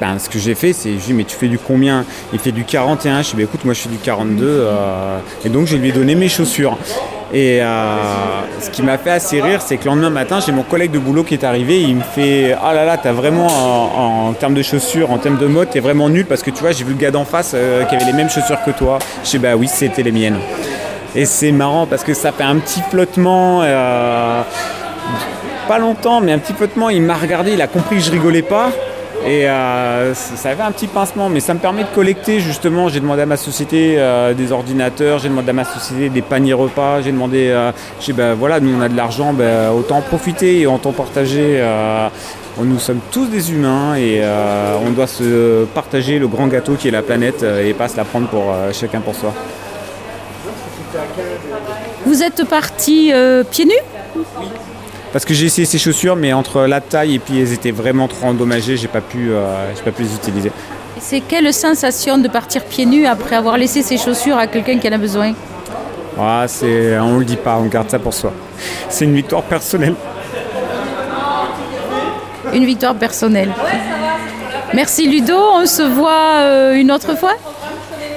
ben, 0.00 0.16
que 0.30 0.38
j'ai 0.38 0.54
fait, 0.54 0.72
c'est 0.72 0.98
je 0.98 1.06
lui 1.08 1.14
mais 1.14 1.24
tu 1.24 1.36
fais 1.36 1.48
du 1.48 1.58
combien? 1.58 2.04
Il 2.32 2.38
fait 2.38 2.52
du 2.52 2.64
41, 2.64 3.22
je 3.22 3.30
lui 3.30 3.36
dis 3.36 3.42
écoute 3.42 3.64
moi 3.64 3.74
je 3.74 3.80
fais 3.80 3.88
du 3.88 3.98
42 3.98 4.44
euh, 4.44 5.18
et 5.44 5.48
donc 5.48 5.66
je 5.66 5.76
lui 5.76 5.90
ai 5.90 5.92
donné 5.92 6.14
mes 6.14 6.28
chaussures. 6.28 6.78
Et 7.32 7.62
euh, 7.62 7.96
ce 8.60 8.70
qui 8.70 8.82
m'a 8.82 8.98
fait 8.98 9.10
assez 9.10 9.40
rire, 9.40 9.62
c'est 9.62 9.76
que 9.76 9.84
le 9.84 9.90
lendemain 9.90 10.10
matin, 10.10 10.40
j'ai 10.44 10.50
mon 10.50 10.64
collègue 10.64 10.90
de 10.90 10.98
boulot 10.98 11.22
qui 11.22 11.34
est 11.34 11.44
arrivé, 11.44 11.80
il 11.80 11.96
me 11.96 12.02
fait 12.02 12.56
Ah 12.60 12.74
là 12.74 12.84
là, 12.84 12.96
t'as 12.96 13.12
vraiment 13.12 13.46
en, 14.26 14.32
termes 14.32 14.54
de 14.54 14.62
chaussures, 14.62 15.12
en 15.12 15.18
termes 15.18 15.38
de 15.38 15.46
mode, 15.46 15.70
t'es 15.70 15.80
vraiment 15.80 16.08
nul 16.08 16.26
parce 16.26 16.42
que 16.42 16.50
tu 16.50 16.60
vois, 16.60 16.72
j'ai 16.72 16.82
vu 16.82 16.94
le 16.94 16.98
gars 16.98 17.12
d'en 17.12 17.24
face 17.24 17.54
qui 17.88 17.94
avait 17.94 18.04
les 18.04 18.12
mêmes 18.14 18.30
chaussures 18.30 18.62
que 18.64 18.72
toi. 18.72 18.98
Je 19.22 19.30
dis 19.30 19.38
bah 19.38 19.54
oui, 19.54 19.68
c'était 19.68 20.02
les 20.02 20.12
miennes. 20.12 20.38
Et 21.14 21.24
c'est 21.24 21.52
marrant 21.52 21.86
parce 21.86 22.04
que 22.04 22.14
ça 22.14 22.32
fait 22.32 22.44
un 22.44 22.56
petit 22.56 22.80
flottement 22.90 23.62
pas 25.70 25.78
longtemps, 25.78 26.20
mais 26.20 26.32
un 26.32 26.40
petit 26.40 26.52
peu 26.52 26.66
de 26.66 26.72
temps, 26.72 26.88
il 26.88 27.00
m'a 27.00 27.14
regardé, 27.14 27.52
il 27.52 27.62
a 27.62 27.68
compris 27.68 27.98
que 27.98 28.02
je 28.02 28.10
rigolais 28.10 28.42
pas. 28.42 28.72
Et 29.24 29.48
euh, 29.48 30.14
ça 30.14 30.50
avait 30.50 30.64
un 30.64 30.72
petit 30.72 30.88
pincement, 30.88 31.28
mais 31.28 31.38
ça 31.38 31.54
me 31.54 31.60
permet 31.60 31.84
de 31.84 31.88
collecter 31.94 32.40
justement. 32.40 32.88
J'ai 32.88 32.98
demandé 32.98 33.22
à 33.22 33.26
ma 33.26 33.36
société 33.36 33.94
euh, 33.96 34.34
des 34.34 34.50
ordinateurs, 34.50 35.20
j'ai 35.20 35.28
demandé 35.28 35.50
à 35.50 35.52
ma 35.52 35.62
société 35.62 36.08
des 36.08 36.22
paniers 36.22 36.54
repas, 36.54 37.02
j'ai 37.02 37.12
demandé, 37.12 37.50
euh, 37.50 37.70
ben, 38.14 38.34
voilà, 38.34 38.58
nous 38.58 38.76
on 38.76 38.80
a 38.80 38.88
de 38.88 38.96
l'argent, 38.96 39.32
ben, 39.32 39.70
autant 39.70 39.98
en 39.98 40.00
profiter 40.00 40.60
et 40.60 40.66
autant 40.66 40.90
partager. 40.90 41.64
nous 42.60 42.80
sommes 42.80 43.00
tous 43.12 43.26
des 43.26 43.52
humains 43.52 43.94
et 43.94 44.24
on 44.84 44.90
doit 44.90 45.06
se 45.06 45.66
partager 45.66 46.18
le 46.18 46.26
grand 46.26 46.48
gâteau 46.48 46.74
qui 46.74 46.88
est 46.88 46.96
la 47.00 47.02
planète 47.02 47.44
et 47.44 47.74
pas 47.74 47.86
se 47.86 47.96
la 47.96 48.04
prendre 48.04 48.26
pour 48.26 48.52
chacun 48.72 49.00
pour 49.00 49.14
soi. 49.14 49.32
Vous 52.06 52.24
êtes 52.24 52.42
parti 52.48 53.12
pieds 53.52 53.66
nus? 53.66 53.84
Parce 55.12 55.24
que 55.24 55.34
j'ai 55.34 55.46
essayé 55.46 55.66
ces 55.66 55.78
chaussures, 55.78 56.16
mais 56.16 56.32
entre 56.32 56.62
la 56.62 56.80
taille 56.80 57.16
et 57.16 57.18
puis 57.18 57.40
elles 57.40 57.52
étaient 57.52 57.70
vraiment 57.70 58.08
trop 58.08 58.28
endommagées, 58.28 58.76
j'ai 58.76 58.88
pas 58.88 59.00
pu, 59.00 59.30
euh, 59.30 59.72
pas 59.84 59.90
pu 59.90 60.02
les 60.02 60.14
utiliser. 60.14 60.52
C'est 60.98 61.20
quelle 61.20 61.52
sensation 61.52 62.18
de 62.18 62.28
partir 62.28 62.64
pieds 62.64 62.86
nus 62.86 63.06
après 63.06 63.36
avoir 63.36 63.56
laissé 63.56 63.82
ses 63.82 63.96
chaussures 63.96 64.36
à 64.36 64.46
quelqu'un 64.46 64.78
qui 64.78 64.88
en 64.88 64.92
a 64.92 64.98
besoin 64.98 65.32
ah, 66.18 66.44
c'est, 66.46 66.98
On 66.98 67.14
ne 67.14 67.18
le 67.20 67.24
dit 67.24 67.36
pas, 67.36 67.56
on 67.58 67.66
garde 67.66 67.90
ça 67.90 67.98
pour 67.98 68.14
soi. 68.14 68.32
C'est 68.88 69.04
une 69.04 69.14
victoire 69.14 69.42
personnelle. 69.42 69.94
Une 72.52 72.64
victoire 72.64 72.94
personnelle. 72.94 73.52
Merci 74.74 75.08
Ludo, 75.08 75.36
on 75.36 75.66
se 75.66 75.82
voit 75.82 76.38
euh, 76.40 76.74
une 76.74 76.92
autre 76.92 77.16
fois 77.16 77.34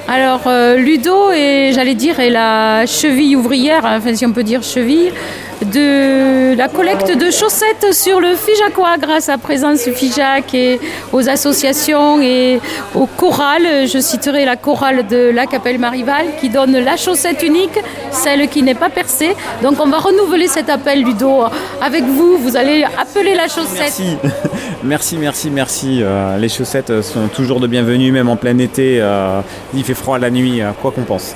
alors 0.06 0.42
euh, 0.46 0.76
Ludo 0.76 1.30
est, 1.30 1.72
j'allais 1.72 1.94
dire, 1.94 2.20
est 2.20 2.28
la 2.28 2.84
cheville 2.84 3.36
ouvrière, 3.36 3.84
enfin 3.86 4.14
si 4.14 4.26
on 4.26 4.32
peut 4.32 4.42
dire 4.42 4.62
cheville, 4.62 5.12
de 5.62 6.56
la 6.56 6.68
collecte 6.68 7.16
de 7.16 7.30
chaussettes 7.30 7.92
sur 7.92 8.20
le 8.20 8.34
Fijacois 8.34 8.96
grâce 9.00 9.28
à 9.28 9.38
Présence 9.38 9.88
Fijac 9.90 10.54
et 10.54 10.80
aux 11.12 11.28
associations 11.28 12.20
et 12.20 12.60
aux 12.94 13.06
chorales. 13.06 13.86
Je 13.86 13.98
citerai 14.00 14.44
la 14.44 14.56
chorale 14.56 15.06
de 15.06 15.30
la 15.30 15.46
Capelle 15.46 15.78
Marival 15.78 16.26
qui 16.40 16.48
donne 16.48 16.78
la 16.78 16.96
chaussette 16.96 17.42
unique, 17.42 17.78
celle 18.10 18.48
qui 18.48 18.62
n'est 18.62 18.74
pas 18.74 18.90
percée. 18.90 19.34
Donc 19.62 19.80
on 19.80 19.86
va 19.86 19.98
renouveler 19.98 20.48
cet 20.48 20.68
appel 20.68 21.02
Ludo 21.02 21.44
avec 21.80 22.04
vous. 22.04 22.36
Vous 22.38 22.56
allez 22.56 22.84
appeler 22.84 23.34
la 23.34 23.48
chaussette. 23.48 23.80
Merci, 23.80 24.18
merci, 24.82 25.16
merci, 25.18 25.50
merci. 25.50 25.98
Euh, 26.02 26.36
les 26.38 26.48
chaussettes 26.48 27.02
sont 27.02 27.28
toujours 27.28 27.60
de 27.60 27.66
bienvenue, 27.66 28.12
même 28.12 28.28
en 28.28 28.36
plein 28.36 28.58
été. 28.58 28.98
Euh, 29.00 29.40
il 29.74 29.84
fait 29.84 29.94
froid 29.94 30.18
la 30.18 30.30
nuit, 30.30 30.60
euh, 30.60 30.70
quoi 30.80 30.90
qu'on 30.92 31.02
pense. 31.02 31.34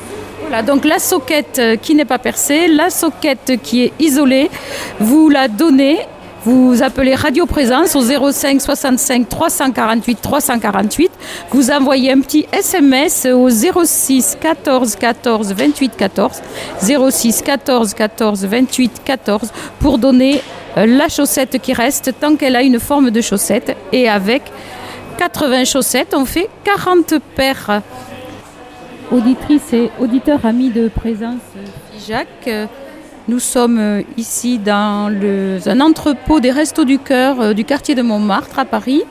Voilà, 0.48 0.62
donc 0.62 0.86
la 0.86 0.98
soquette 0.98 1.58
euh, 1.58 1.76
qui 1.76 1.94
n'est 1.94 2.06
pas 2.06 2.18
percée, 2.18 2.68
la 2.68 2.88
soquette 2.88 3.60
qui 3.62 3.82
est 3.82 3.92
isolée, 3.98 4.50
vous 4.98 5.28
la 5.28 5.46
donnez 5.46 5.98
vous 6.44 6.82
appelez 6.82 7.14
Radio 7.14 7.44
Présence 7.44 7.94
au 7.94 8.00
05 8.00 8.62
65 8.62 9.28
348 9.28 10.22
348. 10.22 11.10
Vous 11.50 11.70
envoyez 11.70 12.12
un 12.12 12.20
petit 12.20 12.46
SMS 12.50 13.26
au 13.26 13.50
06 13.50 14.38
14 14.40 14.96
14 14.96 15.52
28 15.52 15.96
14. 15.98 16.40
06 17.10 17.42
14 17.42 17.92
14 17.92 18.44
28 18.46 19.02
14 19.04 19.52
pour 19.80 19.98
donner 19.98 20.40
euh, 20.78 20.86
la 20.86 21.10
chaussette 21.10 21.60
qui 21.60 21.74
reste 21.74 22.14
tant 22.18 22.36
qu'elle 22.36 22.56
a 22.56 22.62
une 22.62 22.80
forme 22.80 23.10
de 23.10 23.20
chaussette. 23.20 23.76
Et 23.92 24.08
avec 24.08 24.42
80 25.18 25.64
chaussettes, 25.64 26.14
on 26.14 26.24
fait 26.24 26.48
40 26.64 27.14
paires 27.36 27.82
auditrices 29.10 29.72
et 29.72 29.90
auditeurs 30.00 30.44
amis 30.44 30.70
de 30.70 30.88
présence 30.88 31.40
Jacques. 32.06 32.50
Nous 33.28 33.40
sommes 33.40 34.02
ici 34.16 34.58
dans 34.58 35.12
un 35.66 35.80
entrepôt 35.80 36.40
des 36.40 36.50
Restos 36.50 36.84
du 36.84 36.98
Cœur 36.98 37.40
euh, 37.40 37.52
du 37.52 37.64
quartier 37.64 37.94
de 37.94 38.00
Montmartre 38.00 38.58
à 38.58 38.64
Paris, 38.64 39.02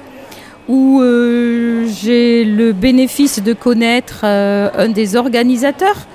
où 0.67 1.01
euh, 1.01 1.87
j'ai 1.87 2.43
le 2.43 2.73
bénéfice 2.73 3.43
de 3.43 3.53
connaître 3.53 4.21
euh, 4.23 4.69
un 4.75 4.89
des 4.89 5.15
organisateurs, 5.15 6.07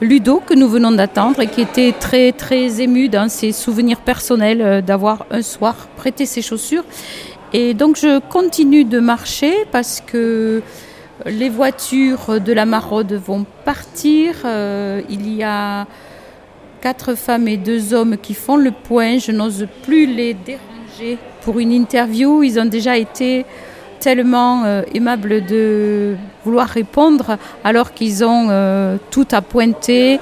Ludo, 0.00 0.42
que 0.44 0.54
nous 0.54 0.68
venons 0.68 0.92
d'attendre 0.92 1.40
et 1.40 1.46
qui 1.46 1.60
était 1.60 1.92
très 1.92 2.32
très 2.32 2.80
ému 2.80 3.08
dans 3.08 3.28
ses 3.28 3.52
souvenirs 3.52 4.00
personnels 4.00 4.82
d'avoir 4.82 5.26
un 5.30 5.42
soir 5.42 5.88
prêté 5.96 6.26
ses 6.26 6.42
chaussures. 6.42 6.84
Et 7.52 7.74
donc 7.74 7.96
je 7.96 8.18
continue 8.18 8.84
de 8.84 8.98
marcher 8.98 9.52
parce 9.70 10.02
que 10.04 10.62
les 11.26 11.48
voitures 11.48 12.40
de 12.40 12.52
la 12.52 12.66
maraude 12.66 13.12
vont 13.12 13.44
partir. 13.64 14.34
Euh, 14.44 15.00
il 15.08 15.32
y 15.34 15.42
a 15.42 15.86
quatre 16.80 17.14
femmes 17.14 17.48
et 17.48 17.56
deux 17.56 17.94
hommes 17.94 18.16
qui 18.16 18.34
font 18.34 18.56
le 18.56 18.70
point. 18.70 19.18
Je 19.18 19.32
n'ose 19.32 19.66
plus 19.82 20.06
les 20.06 20.34
déranger 20.34 21.18
pour 21.42 21.58
une 21.58 21.72
interview. 21.72 22.42
Ils 22.42 22.58
ont 22.58 22.64
déjà 22.64 22.96
été 22.96 23.44
tellement 24.00 24.64
euh, 24.64 24.82
aimables 24.94 25.44
de 25.46 26.16
vouloir 26.44 26.68
répondre 26.68 27.38
alors 27.62 27.92
qu'ils 27.92 28.24
ont 28.24 28.48
euh, 28.50 28.96
tout 29.10 29.28
à 29.30 29.42
pointer. 29.42 30.18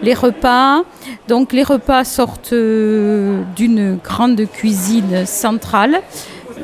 Les 0.00 0.14
repas, 0.14 0.82
donc 1.26 1.52
les 1.52 1.64
repas 1.64 2.04
sortent 2.04 2.54
d'une 2.54 3.98
grande 4.02 4.46
cuisine 4.46 5.26
centrale 5.26 6.00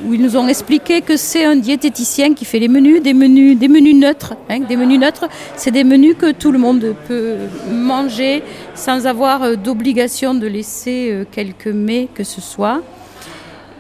où 0.07 0.15
ils 0.15 0.21
nous 0.21 0.37
ont 0.37 0.49
expliqué 0.49 1.01
que 1.01 1.17
c'est 1.17 1.45
un 1.45 1.57
diététicien 1.57 2.35
qui 2.35 2.45
fait 2.45 2.59
les 2.59 2.69
menus, 2.69 3.03
des 3.03 3.15
menus, 3.15 3.59
des 3.59 3.69
menus 3.69 3.95
neutres. 3.95 4.35
Hein, 4.49 4.61
des 4.61 4.77
menus 4.77 4.99
neutres, 4.99 5.29
c'est 5.57 5.71
des 5.71 5.85
menus 5.85 6.17
que 6.19 6.33
tout 6.33 6.53
le 6.53 6.59
monde 6.59 6.95
peut 7.09 7.37
manger 7.71 8.43
sans 8.75 9.07
avoir 9.07 9.43
euh, 9.43 9.57
d'obligation 9.57 10.35
de 10.35 10.47
laisser 10.47 11.11
euh, 11.11 11.25
quelques 11.31 11.69
mets 11.69 12.09
que 12.15 12.25
ce 12.25 12.41
soit. 12.41 12.83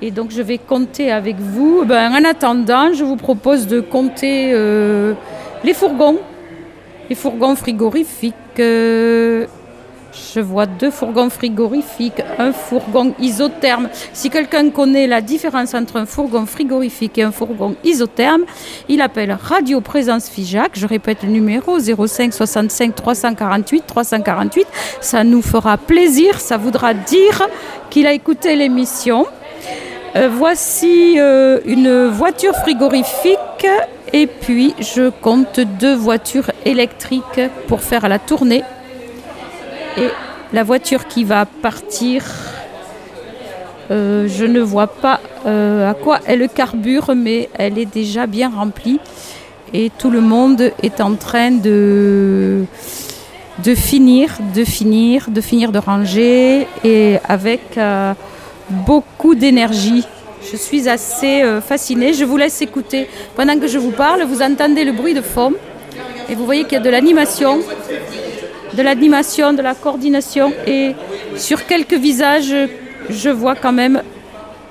Et 0.02 0.10
donc 0.10 0.30
je 0.30 0.42
vais 0.42 0.58
compter 0.58 1.10
avec 1.10 1.36
vous. 1.38 1.84
Ben, 1.84 2.12
en 2.12 2.24
attendant, 2.24 2.92
je 2.92 3.04
vous 3.04 3.16
propose 3.16 3.66
de 3.66 3.80
compter 3.80 4.50
euh, 4.52 5.14
les 5.62 5.74
fourgons, 5.74 6.18
les 7.08 7.16
fourgons 7.16 7.56
frigorifiques. 7.56 8.34
Je 10.34 10.40
vois 10.40 10.66
deux 10.66 10.90
fourgons 10.90 11.30
frigorifiques, 11.30 12.22
un 12.38 12.52
fourgon 12.52 13.14
isotherme. 13.18 13.88
Si 14.12 14.30
quelqu'un 14.30 14.70
connaît 14.70 15.06
la 15.06 15.20
différence 15.20 15.74
entre 15.74 15.96
un 15.96 16.06
fourgon 16.06 16.46
frigorifique 16.46 17.18
et 17.18 17.22
un 17.22 17.32
fourgon 17.32 17.76
isotherme, 17.84 18.42
il 18.88 19.00
appelle 19.00 19.36
Radio 19.40 19.80
Présence 19.80 20.28
Figeac. 20.28 20.72
Je 20.74 20.86
répète 20.86 21.22
le 21.22 21.30
numéro 21.30 21.78
05 21.78 22.32
65 22.32 22.94
348 22.94 23.84
348. 23.86 24.66
Ça 25.00 25.24
nous 25.24 25.42
fera 25.42 25.76
plaisir, 25.76 26.40
ça 26.40 26.56
voudra 26.56 26.94
dire 26.94 27.42
qu'il 27.90 28.06
a 28.06 28.12
écouté 28.12 28.56
l'émission. 28.56 29.26
Euh, 30.16 30.28
voici 30.30 31.16
euh, 31.18 31.58
une 31.64 32.06
voiture 32.06 32.54
frigorifique 32.54 33.66
et 34.12 34.28
puis 34.28 34.74
je 34.78 35.10
compte 35.10 35.58
deux 35.58 35.94
voitures 35.94 36.50
électriques 36.64 37.40
pour 37.66 37.80
faire 37.80 38.08
la 38.08 38.20
tournée. 38.20 38.62
Et 39.96 40.08
la 40.52 40.64
voiture 40.64 41.06
qui 41.06 41.24
va 41.24 41.46
partir, 41.46 42.24
euh, 43.90 44.26
je 44.28 44.44
ne 44.44 44.60
vois 44.60 44.88
pas 44.88 45.20
euh, 45.46 45.90
à 45.90 45.94
quoi 45.94 46.18
elle 46.26 46.48
carbure, 46.48 47.12
mais 47.16 47.48
elle 47.54 47.78
est 47.78 47.92
déjà 47.92 48.26
bien 48.26 48.50
remplie. 48.50 48.98
Et 49.72 49.90
tout 49.96 50.10
le 50.10 50.20
monde 50.20 50.72
est 50.82 51.00
en 51.00 51.14
train 51.14 51.50
de, 51.50 52.64
de 53.62 53.74
finir, 53.74 54.38
de 54.54 54.64
finir, 54.64 55.26
de 55.28 55.40
finir 55.40 55.72
de 55.72 55.78
ranger 55.78 56.66
et 56.84 57.18
avec 57.24 57.76
euh, 57.76 58.14
beaucoup 58.70 59.34
d'énergie. 59.34 60.04
Je 60.50 60.56
suis 60.56 60.88
assez 60.88 61.42
fascinée. 61.66 62.12
Je 62.12 62.24
vous 62.24 62.36
laisse 62.36 62.60
écouter. 62.60 63.08
Pendant 63.34 63.58
que 63.58 63.66
je 63.66 63.78
vous 63.78 63.92
parle, 63.92 64.24
vous 64.24 64.42
entendez 64.42 64.84
le 64.84 64.92
bruit 64.92 65.14
de 65.14 65.22
fond 65.22 65.54
et 66.28 66.34
vous 66.34 66.44
voyez 66.44 66.64
qu'il 66.64 66.74
y 66.74 66.76
a 66.76 66.80
de 66.80 66.90
l'animation 66.90 67.60
de 68.76 68.82
l'animation, 68.82 69.52
de 69.52 69.62
la 69.62 69.74
coordination 69.74 70.52
et 70.66 70.94
sur 71.36 71.66
quelques 71.66 71.94
visages, 71.94 72.54
je 73.08 73.30
vois 73.30 73.54
quand 73.54 73.72
même 73.72 74.02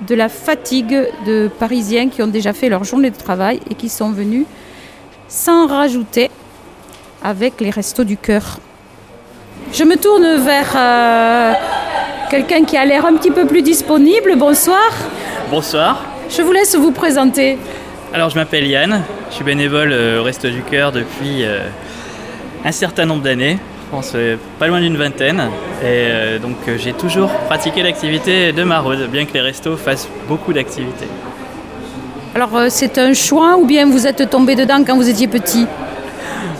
de 0.00 0.14
la 0.14 0.28
fatigue 0.28 1.08
de 1.26 1.48
Parisiens 1.58 2.08
qui 2.08 2.22
ont 2.22 2.26
déjà 2.26 2.52
fait 2.52 2.68
leur 2.68 2.84
journée 2.84 3.10
de 3.10 3.16
travail 3.16 3.60
et 3.70 3.74
qui 3.74 3.88
sont 3.88 4.10
venus 4.10 4.44
sans 5.28 5.66
rajouter 5.66 6.30
avec 7.22 7.60
les 7.60 7.70
restos 7.70 8.04
du 8.04 8.16
cœur. 8.16 8.58
Je 9.72 9.84
me 9.84 9.96
tourne 9.96 10.36
vers 10.44 10.72
euh, 10.76 11.52
quelqu'un 12.30 12.64
qui 12.64 12.76
a 12.76 12.84
l'air 12.84 13.06
un 13.06 13.14
petit 13.14 13.30
peu 13.30 13.46
plus 13.46 13.62
disponible. 13.62 14.36
Bonsoir. 14.36 14.90
Bonsoir. 15.50 16.04
Je 16.28 16.42
vous 16.42 16.52
laisse 16.52 16.76
vous 16.76 16.92
présenter. 16.92 17.58
Alors 18.12 18.30
je 18.30 18.36
m'appelle 18.36 18.66
Yann, 18.66 19.02
je 19.30 19.34
suis 19.36 19.44
bénévole 19.44 19.92
euh, 19.92 20.20
au 20.20 20.24
Resto 20.24 20.48
du 20.48 20.62
Cœur 20.62 20.92
depuis 20.92 21.44
euh, 21.44 21.60
un 22.64 22.72
certain 22.72 23.06
nombre 23.06 23.22
d'années 23.22 23.58
je 23.84 23.90
pense 23.90 24.12
euh, 24.14 24.36
pas 24.58 24.66
loin 24.66 24.80
d'une 24.80 24.96
vingtaine. 24.96 25.40
Et 25.82 25.84
euh, 25.84 26.38
donc 26.38 26.56
euh, 26.68 26.76
j'ai 26.78 26.92
toujours 26.92 27.30
pratiqué 27.48 27.82
l'activité 27.82 28.52
de 28.52 28.62
maraude, 28.64 29.08
bien 29.10 29.24
que 29.24 29.34
les 29.34 29.40
restos 29.40 29.76
fassent 29.76 30.08
beaucoup 30.28 30.52
d'activités. 30.52 31.08
Alors 32.34 32.50
c'est 32.68 32.98
un 32.98 33.14
choix 33.14 33.56
ou 33.56 33.64
bien 33.64 33.86
vous 33.86 34.06
êtes 34.06 34.28
tombé 34.28 34.56
dedans 34.56 34.82
quand 34.84 34.96
vous 34.96 35.08
étiez 35.08 35.28
petit 35.28 35.66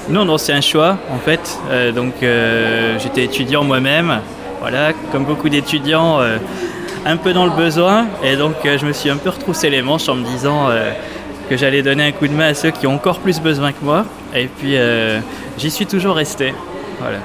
Non, 0.09 0.25
non, 0.25 0.39
c'est 0.39 0.53
un 0.53 0.61
choix 0.61 0.99
en 1.13 1.19
fait. 1.19 1.59
Euh, 1.71 1.91
donc 1.91 2.15
euh, 2.23 2.97
j'étais 3.01 3.25
étudiant 3.25 3.65
moi-même, 3.65 4.21
voilà, 4.61 4.93
comme 5.11 5.25
beaucoup 5.25 5.49
d'étudiants, 5.49 6.21
euh, 6.21 6.39
un 7.05 7.17
peu 7.17 7.33
dans 7.33 7.45
le 7.45 7.51
besoin. 7.51 8.07
Et 8.23 8.37
donc 8.37 8.55
je 8.65 8.87
me 8.87 8.93
suis 8.93 9.11
un 9.11 9.17
peu 9.17 9.31
retroussé 9.31 9.69
les 9.69 9.83
manches 9.83 10.09
en 10.09 10.15
me 10.15 10.25
disant 10.25 10.69
que 11.51 11.57
j'allais 11.57 11.83
donner 11.83 12.07
un 12.07 12.13
coup 12.13 12.29
de 12.29 12.33
main 12.33 12.49
à 12.49 12.55
ceux 12.55 12.71
qui 12.71 12.87
ont 12.87 12.95
encore 12.95 13.19
plus 13.19 13.41
besoin 13.41 13.73
que 13.73 13.85
moi. 13.85 14.05
Et 14.35 14.47
puis 14.47 14.77
j'y 15.59 15.71
suis 15.71 15.87
toujours 15.87 16.15
resté. 16.15 16.55
Voilà. 17.01 17.19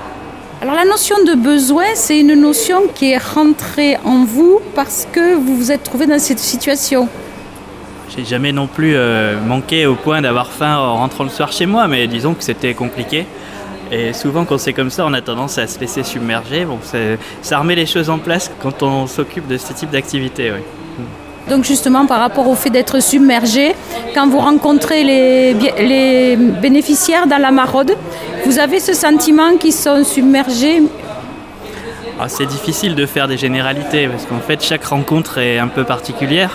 Alors 0.62 0.76
la 0.76 0.86
notion 0.86 1.16
de 1.26 1.36
besoin, 1.36 1.86
c'est 1.96 2.20
une 2.20 2.34
notion 2.34 2.82
qui 2.94 3.12
est 3.12 3.18
rentrée 3.18 3.98
en 4.04 4.26
vous 4.26 4.60
parce 4.76 5.08
que 5.10 5.36
vous 5.36 5.56
vous 5.56 5.72
êtes 5.72 5.84
trouvé 5.84 6.06
dans 6.06 6.20
cette 6.20 6.40
situation. 6.40 7.08
J'ai 8.16 8.26
jamais 8.26 8.52
non 8.52 8.68
plus 8.68 8.94
euh, 8.96 9.40
manqué 9.40 9.86
au 9.86 9.96
point 9.96 10.22
d'avoir 10.22 10.52
faim 10.52 10.76
en 10.78 10.98
rentrant 10.98 11.24
le 11.24 11.30
soir 11.30 11.52
chez 11.52 11.66
moi, 11.66 11.88
mais 11.88 12.08
disons 12.08 12.34
que 12.34 12.44
c'était 12.44 12.74
compliqué. 12.74 13.26
Et 13.92 14.14
souvent, 14.14 14.46
quand 14.46 14.58
c'est 14.58 14.74
comme 14.74 14.90
ça, 14.90 15.06
on 15.06 15.14
a 15.14 15.22
tendance 15.22 15.58
à 15.58 15.66
se 15.66 15.80
laisser 15.80 16.04
submerger. 16.04 16.66
Bon, 16.66 16.80
ça 17.42 17.60
remet 17.60 17.76
les 17.76 17.86
choses 17.86 18.10
en 18.10 18.20
place 18.20 18.52
quand 18.62 18.84
on 18.84 19.08
s'occupe 19.08 19.48
de 19.48 19.58
ce 19.58 19.74
type 19.74 19.90
d'activité. 19.92 20.52
oui. 20.52 20.62
Donc 21.50 21.63
justement 21.63 22.06
par 22.06 22.20
rapport 22.20 22.48
au 22.48 22.56
fait 22.56 22.70
d'être 22.70 23.01
submergé, 23.01 23.74
quand 24.13 24.27
vous 24.27 24.39
rencontrez 24.39 25.03
les, 25.03 26.36
bénéficiaires 26.38 27.25
dans 27.27 27.41
la 27.41 27.51
maraude, 27.51 27.96
vous 28.46 28.60
avez 28.60 28.79
ce 28.79 28.94
sentiment 28.94 29.58
qu'ils 29.58 29.74
sont 29.74 30.03
submergés? 30.03 30.84
Alors, 32.18 32.29
c'est 32.29 32.46
difficile 32.46 32.96
de 32.96 33.06
faire 33.06 33.27
des 33.27 33.38
généralités 33.38 34.08
parce 34.08 34.25
qu'en 34.25 34.39
fait, 34.39 34.62
chaque 34.62 34.84
rencontre 34.84 35.38
est 35.38 35.58
un 35.58 35.70
peu 35.70 35.86
particulière. 35.86 36.51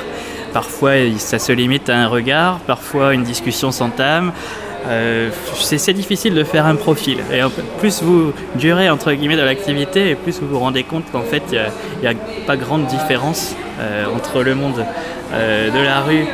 Parfois, 0.53 0.93
ça 1.17 1.39
se 1.39 1.53
limite 1.53 1.89
à 1.89 1.97
un 1.97 2.07
regard, 2.07 2.59
parfois 2.61 3.15
une 3.15 3.25
discussion 3.25 3.73
s'entame. 3.73 4.33
Euh, 4.87 5.31
c'est 5.55 5.93
difficile 5.93 6.35
de 6.35 6.45
faire 6.45 6.67
un 6.67 6.77
profil. 6.77 7.19
Et 7.33 7.41
plus 7.79 8.03
vous 8.03 8.33
durez 8.57 8.91
entre 8.91 9.13
guillemets 9.13 9.37
dans 9.37 9.45
l'activité, 9.45 10.11
et 10.11 10.15
plus 10.15 10.41
vous 10.41 10.49
vous 10.49 10.59
rendez 10.59 10.83
compte 10.83 11.05
qu'en 11.11 11.23
fait, 11.23 11.43
il 11.53 11.61
n'y 12.03 12.09
a, 12.09 12.13
pas 12.47 12.57
grande 12.57 12.87
différence 12.87 13.55
euh, 13.81 14.05
entre 14.15 14.43
le 14.43 14.55
monde 14.55 14.85
euh, 15.33 15.71
de 15.71 15.85
la 15.85 16.01
rue 16.01 16.27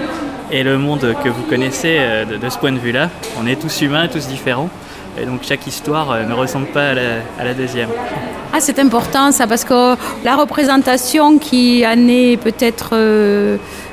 et 0.50 0.64
le 0.64 0.78
monde 0.78 1.14
que 1.22 1.28
vous 1.28 1.42
connaissez 1.42 2.00
de, 2.28 2.48
ce 2.48 2.58
point 2.58 2.72
de 2.72 2.78
vue-là. 2.78 3.08
On 3.40 3.46
est 3.46 3.60
tous 3.60 3.82
humains, 3.82 4.08
tous 4.08 4.26
différents. 4.26 4.68
Et 5.20 5.24
donc 5.24 5.42
chaque 5.42 5.64
histoire 5.66 6.26
ne 6.26 6.34
ressemble 6.34 6.66
pas 6.66 6.88
à 6.88 7.44
la, 7.44 7.54
deuxième. 7.54 7.88
Ah 8.52 8.58
c'est 8.58 8.80
important 8.80 9.30
ça 9.30 9.46
parce 9.46 9.64
que 9.64 9.94
la 10.24 10.34
représentation 10.34 11.38
qui 11.38 11.84
en 11.86 12.08
est 12.08 12.36
peut-être 12.36 12.96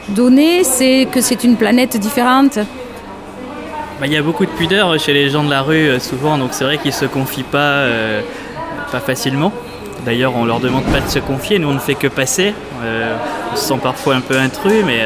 donnée, 0.09 0.63
c'est 0.63 1.07
que 1.11 1.21
c'est 1.21 1.43
une 1.43 1.57
planète 1.57 1.97
différente. 1.97 2.57
Bah, 3.99 4.05
Il 4.05 4.13
y 4.13 4.17
a 4.17 4.21
beaucoup 4.21 4.45
de 4.45 4.51
pudeur 4.51 4.99
chez 4.99 5.11
les 5.11 5.31
gens 5.31 5.43
de 5.43 5.49
la 5.49 5.63
rue 5.63 5.89
euh, 5.89 5.99
souvent, 5.99 6.37
donc 6.37 6.49
c'est 6.51 6.63
vrai 6.63 6.77
qu'ils 6.77 6.93
se 6.93 7.05
confient 7.05 7.41
pas, 7.41 7.57
euh, 7.57 8.21
pas 8.91 8.99
facilement. 8.99 9.51
D'ailleurs, 10.05 10.35
on 10.35 10.45
leur 10.45 10.59
demande 10.59 10.83
pas 10.83 10.99
de 10.99 11.09
se 11.09 11.17
confier, 11.17 11.57
nous 11.57 11.69
on 11.69 11.73
ne 11.73 11.79
fait 11.79 11.95
que 11.95 12.05
passer. 12.05 12.53
Euh, 12.83 13.15
on 13.51 13.55
se 13.55 13.63
sent 13.63 13.79
parfois 13.81 14.13
un 14.13 14.21
peu 14.21 14.37
intrus, 14.37 14.83
mais 14.85 14.99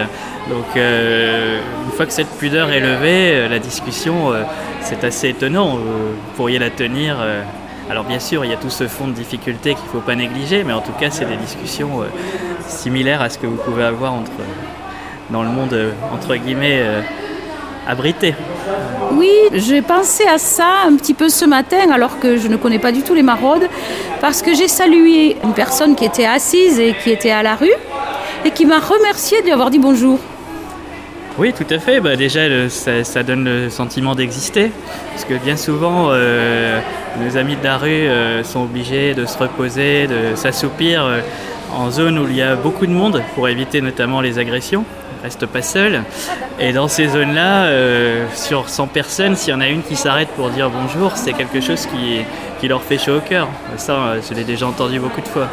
donc 0.49 0.75
une 0.75 1.91
fois 1.93 2.05
que 2.05 2.11
cette 2.11 2.37
pudeur 2.37 2.69
est 2.69 2.81
levée, 2.81 3.47
la 3.47 3.59
discussion 3.59 4.33
c'est 4.81 5.05
assez 5.05 5.29
étonnant. 5.29 5.75
Vous 5.75 6.35
pourriez 6.35 6.59
la 6.59 6.69
tenir. 6.69 7.15
alors 7.89 8.03
bien 8.03 8.19
sûr, 8.19 8.43
il 8.43 8.51
y 8.51 8.53
a 8.53 8.57
tout 8.57 8.69
ce 8.69 8.87
fond 8.87 9.07
de 9.07 9.13
difficultés 9.13 9.75
qu'il 9.75 9.85
ne 9.85 9.89
faut 9.89 9.99
pas 9.99 10.15
négliger, 10.15 10.63
mais 10.65 10.73
en 10.73 10.81
tout 10.81 10.91
cas, 10.99 11.09
c'est 11.09 11.25
des 11.25 11.37
discussions 11.37 12.03
similaires 12.67 13.21
à 13.21 13.29
ce 13.29 13.37
que 13.37 13.47
vous 13.47 13.55
pouvez 13.55 13.85
avoir 13.85 14.13
entre, 14.13 14.31
dans 15.29 15.43
le 15.43 15.49
monde 15.49 15.77
entre 16.13 16.35
guillemets 16.35 16.83
abrité. 17.87 18.35
Oui, 19.13 19.31
j'ai 19.53 19.81
pensé 19.81 20.25
à 20.25 20.37
ça 20.37 20.83
un 20.87 20.95
petit 20.95 21.13
peu 21.13 21.29
ce 21.29 21.45
matin 21.45 21.91
alors 21.91 22.19
que 22.19 22.37
je 22.37 22.47
ne 22.47 22.55
connais 22.55 22.79
pas 22.79 22.91
du 22.91 23.01
tout 23.01 23.13
les 23.13 23.23
maraudes 23.23 23.67
parce 24.21 24.41
que 24.41 24.53
j'ai 24.53 24.67
salué 24.67 25.35
une 25.43 25.53
personne 25.53 25.95
qui 25.95 26.05
était 26.05 26.25
assise 26.25 26.79
et 26.79 26.95
qui 27.03 27.11
était 27.11 27.31
à 27.31 27.43
la 27.43 27.55
rue 27.55 27.73
et 28.45 28.51
qui 28.51 28.65
m'a 28.65 28.79
remercié 28.79 29.39
de 29.41 29.45
lui 29.45 29.51
avoir 29.51 29.69
dit 29.69 29.79
bonjour. 29.79 30.19
Oui, 31.37 31.53
tout 31.53 31.65
à 31.69 31.79
fait. 31.79 31.99
Bah, 32.01 32.15
déjà, 32.15 32.41
ça 32.69 33.23
donne 33.23 33.45
le 33.45 33.69
sentiment 33.69 34.15
d'exister. 34.15 34.71
Parce 35.11 35.25
que 35.25 35.33
bien 35.33 35.55
souvent, 35.55 36.09
euh, 36.11 36.79
nos 37.19 37.37
amis 37.37 37.55
de 37.55 37.63
la 37.63 37.77
rue 37.77 37.89
euh, 37.89 38.43
sont 38.43 38.63
obligés 38.63 39.13
de 39.13 39.25
se 39.25 39.37
reposer, 39.37 40.07
de 40.07 40.35
s'assoupir 40.35 41.05
euh, 41.05 41.21
en 41.73 41.89
zone 41.89 42.19
où 42.19 42.27
il 42.27 42.35
y 42.35 42.41
a 42.41 42.55
beaucoup 42.55 42.85
de 42.85 42.91
monde 42.91 43.23
pour 43.33 43.47
éviter 43.47 43.81
notamment 43.81 44.19
les 44.19 44.39
agressions. 44.39 44.83
Ils 45.21 45.25
restent 45.25 45.45
pas 45.45 45.61
seuls. 45.61 46.03
Et 46.59 46.73
dans 46.73 46.87
ces 46.87 47.09
zones-là, 47.09 47.65
euh, 47.65 48.25
sur 48.35 48.69
100 48.69 48.87
personnes, 48.87 49.35
s'il 49.35 49.53
y 49.53 49.55
en 49.55 49.61
a 49.61 49.67
une 49.67 49.83
qui 49.83 49.95
s'arrête 49.95 50.29
pour 50.29 50.49
dire 50.49 50.69
bonjour, 50.69 51.15
c'est 51.15 51.33
quelque 51.33 51.61
chose 51.61 51.85
qui, 51.85 52.21
qui 52.59 52.67
leur 52.67 52.81
fait 52.81 52.97
chaud 52.97 53.17
au 53.17 53.19
cœur. 53.19 53.47
Ça, 53.77 53.93
euh, 53.93 54.21
je 54.27 54.33
l'ai 54.33 54.43
déjà 54.43 54.67
entendu 54.67 54.99
beaucoup 54.99 55.21
de 55.21 55.27
fois. 55.27 55.47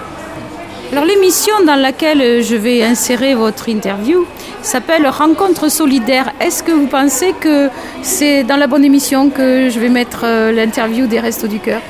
Alors 0.91 1.05
l'émission 1.05 1.53
dans 1.67 1.75
laquelle 1.75 2.43
je 2.43 2.57
vais 2.57 2.83
insérer 2.83 3.35
votre 3.35 3.69
interview 3.69 4.27
s'appelle 4.63 5.07
Rencontre 5.07 5.71
solidaire. 5.71 6.33
Est-ce 6.41 6.63
que 6.63 6.73
vous 6.73 6.87
pensez 6.87 7.35
que 7.39 7.69
c'est 8.01 8.43
dans 8.43 8.57
la 8.57 8.67
bonne 8.67 8.87
émission 8.87 9.29
que 9.29 9.69
je 9.69 9.79
vais 9.79 9.91
mettre 9.91 10.23
euh, 10.25 10.51
l'interview 10.51 11.07
des 11.07 11.21
Restos 11.21 11.47
du 11.47 11.59
Cœur? 11.59 11.83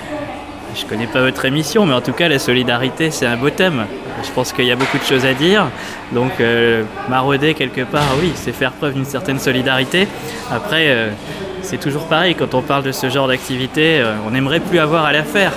Je 0.75 0.85
connais 0.85 1.07
pas 1.07 1.21
votre 1.21 1.45
émission, 1.45 1.87
mais 1.87 1.95
en 1.95 2.01
tout 2.01 2.13
cas 2.13 2.29
la 2.29 2.41
solidarité 2.41 3.13
c'est 3.13 3.27
un 3.27 3.37
beau 3.37 3.51
thème. 3.51 3.87
Je 4.23 4.31
pense 4.33 4.53
qu'il 4.53 4.65
y 4.65 4.73
a 4.73 4.77
beaucoup 4.77 4.99
de 4.99 5.05
choses 5.05 5.25
à 5.25 5.35
dire. 5.35 5.67
Donc 6.13 6.33
euh, 6.41 6.83
marauder 7.09 7.55
quelque 7.55 7.83
part, 7.83 8.07
oui, 8.21 8.33
c'est 8.35 8.53
faire 8.53 8.73
preuve 8.73 8.95
d'une 8.95 9.05
certaine 9.05 9.39
solidarité. 9.39 10.09
Après, 10.51 10.87
euh, 10.89 11.11
c'est 11.63 11.79
toujours 11.79 12.05
pareil, 12.05 12.35
quand 12.35 12.55
on 12.55 12.63
parle 12.63 12.83
de 12.83 12.93
ce 12.93 13.09
genre 13.11 13.29
d'activité, 13.29 14.01
euh, 14.01 14.15
on 14.27 14.31
n'aimerait 14.31 14.61
plus 14.61 14.79
avoir 14.79 15.05
à 15.05 15.13
la 15.13 15.25
faire. 15.25 15.53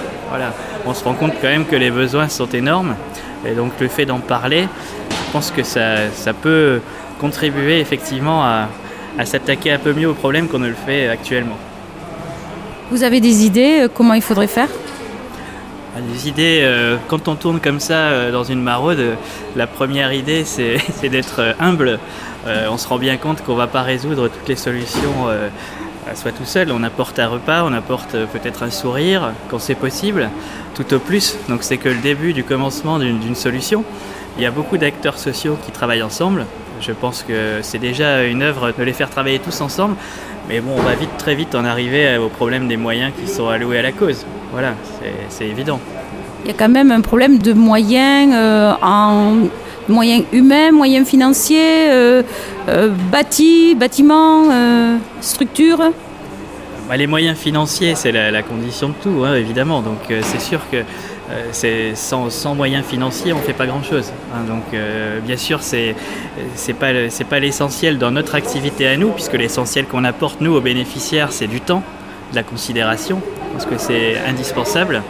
On 0.85 0.93
se 0.93 1.03
rend 1.03 1.13
compte 1.13 1.33
quand 1.41 1.47
même 1.47 1.65
que 1.65 1.75
les 1.75 1.91
besoins 1.91 2.29
sont 2.29 2.47
énormes. 2.47 2.95
Et 3.45 3.51
donc 3.51 3.73
le 3.79 3.87
fait 3.87 4.05
d'en 4.05 4.19
parler, 4.19 4.67
je 5.09 5.31
pense 5.31 5.51
que 5.51 5.63
ça, 5.63 6.33
peut 6.41 6.79
contribuer 7.19 7.79
effectivement 7.79 8.43
à, 8.43 8.67
à 9.17 9.25
s'attaquer 9.25 9.71
un 9.71 9.77
peu 9.77 9.93
mieux 9.93 10.07
aux 10.07 10.13
problèmes 10.13 10.47
qu'on 10.47 10.59
ne 10.59 10.69
le 10.69 10.75
fait 10.75 11.09
actuellement. 11.09 11.57
Vous 12.91 13.03
avez 13.03 13.19
des 13.19 13.45
idées 13.45 13.87
comment 13.93 14.13
il 14.13 14.21
faudrait 14.21 14.47
faire? 14.47 14.69
Des 15.99 16.29
idées, 16.29 16.61
euh, 16.63 16.95
quand 17.09 17.27
on 17.27 17.35
tourne 17.35 17.59
comme 17.59 17.81
ça 17.81 17.95
euh, 17.95 18.31
dans 18.31 18.45
une 18.45 18.61
maraude, 18.61 18.99
euh, 18.99 19.15
la 19.57 19.67
première 19.67 20.13
idée 20.13 20.45
c'est 20.45 20.79
d'être 21.09 21.55
humble. 21.59 21.99
On 22.47 22.77
se 22.77 22.87
rend 22.87 22.97
bien 22.97 23.17
compte 23.17 23.43
qu'on 23.43 23.51
ne 23.51 23.57
va 23.57 23.67
pas 23.67 23.83
résoudre 23.83 24.27
toutes 24.27 24.47
les 24.47 24.55
solutions 24.55 25.27
à 26.09 26.15
soi 26.15 26.31
tout 26.31 26.45
seul. 26.45 26.71
On 26.71 26.81
apporte 26.81 27.19
un 27.19 27.27
repas, 27.27 27.63
on 27.63 27.71
apporte 27.71 28.13
peut-être 28.33 28.63
un 28.63 28.71
sourire 28.71 29.33
quand 29.49 29.59
c'est 29.59 29.75
possible, 29.75 30.27
tout 30.73 30.91
au 30.91 30.97
plus. 30.97 31.37
Donc 31.49 31.61
c'est 31.61 31.77
que 31.77 31.89
le 31.89 31.99
début 31.99 32.33
du 32.33 32.43
commencement 32.43 32.97
d'une 32.97 33.35
solution. 33.35 33.83
Il 34.37 34.43
y 34.43 34.47
a 34.47 34.51
beaucoup 34.51 34.79
d'acteurs 34.79 35.19
sociaux 35.19 35.55
qui 35.63 35.71
travaillent 35.71 36.01
ensemble. 36.01 36.47
Je 36.79 36.93
pense 36.93 37.21
que 37.21 37.59
c'est 37.61 37.77
déjà 37.77 38.23
une 38.23 38.41
œuvre 38.41 38.73
de 38.75 38.83
les 38.83 38.93
faire 38.93 39.11
travailler 39.11 39.37
tous 39.37 39.61
ensemble. 39.61 39.95
Mais 40.49 40.59
bon, 40.59 40.71
on 40.77 40.81
va 40.81 40.95
vite, 40.95 41.09
très 41.17 41.35
vite 41.35 41.55
en 41.55 41.63
arriver 41.65 42.17
au 42.17 42.27
problème 42.29 42.67
des 42.67 42.77
moyens 42.77 43.11
qui 43.19 43.31
sont 43.31 43.47
alloués 43.47 43.79
à 43.79 43.81
la 43.81 43.91
cause. 43.91 44.25
Voilà, 44.51 44.73
c'est- 45.29 45.45
évident. 45.45 45.79
Il 46.43 46.47
y 46.51 46.53
a 46.53 46.57
quand 46.57 46.69
même 46.69 46.91
un 46.91 47.01
problème 47.01 47.37
de 47.37 47.53
moyens, 47.53 48.31
euh, 48.33 48.73
en 48.81 49.35
moyens 49.87 50.23
humains, 50.33 50.71
moyens 50.71 51.07
financiers, 51.07 51.89
euh, 51.91 52.23
euh, 52.67 52.89
bâtis, 53.11 53.75
bâtiments, 53.75 54.49
euh, 54.51 54.97
structures. 55.21 55.91
Bah, 56.89 56.97
les 56.97 57.07
moyens 57.07 57.37
financiers, 57.37 57.93
c'est 57.95 58.11
la, 58.11 58.31
la 58.31 58.41
condition 58.43 58.89
de 58.89 58.93
tout, 59.01 59.23
hein, 59.23 59.35
évidemment. 59.35 59.81
Donc 59.81 59.99
euh, 60.09 60.19
c'est 60.23 60.41
sûr 60.41 60.59
que 60.71 60.77
euh, 60.77 60.83
c'est 61.51 61.95
sans, 61.95 62.55
moyens 62.55 62.85
financiers, 62.85 63.33
on 63.33 63.37
ne 63.37 63.41
fait 63.41 63.53
pas 63.53 63.65
grand-chose. 63.65 64.11
hein. 64.33 64.43
donc 64.47 64.63
euh, 64.73 65.19
bien 65.19 65.37
sûr, 65.37 65.61
c'est 65.61 65.95
c'est 66.55 66.73
pas 66.73 67.39
l'essentiel 67.39 67.97
dans 67.97 68.11
notre 68.11 68.35
activité 68.35 68.87
à 68.87 68.97
nous, 68.97 69.09
puisque 69.11 69.33
l'essentiel 69.33 69.85
qu'on 69.85 70.03
apporte 70.03 70.41
nous 70.41 70.55
aux 70.55 70.61
bénéficiaires, 70.61 71.31
c'est 71.31 71.47
du 71.47 71.61
temps, 71.61 71.83
de 72.31 72.35
la 72.35 72.43
considération, 72.43 73.21
parce 73.53 73.65
que 73.65 73.77
c'est 73.77 74.17
indispensable. 74.27 75.03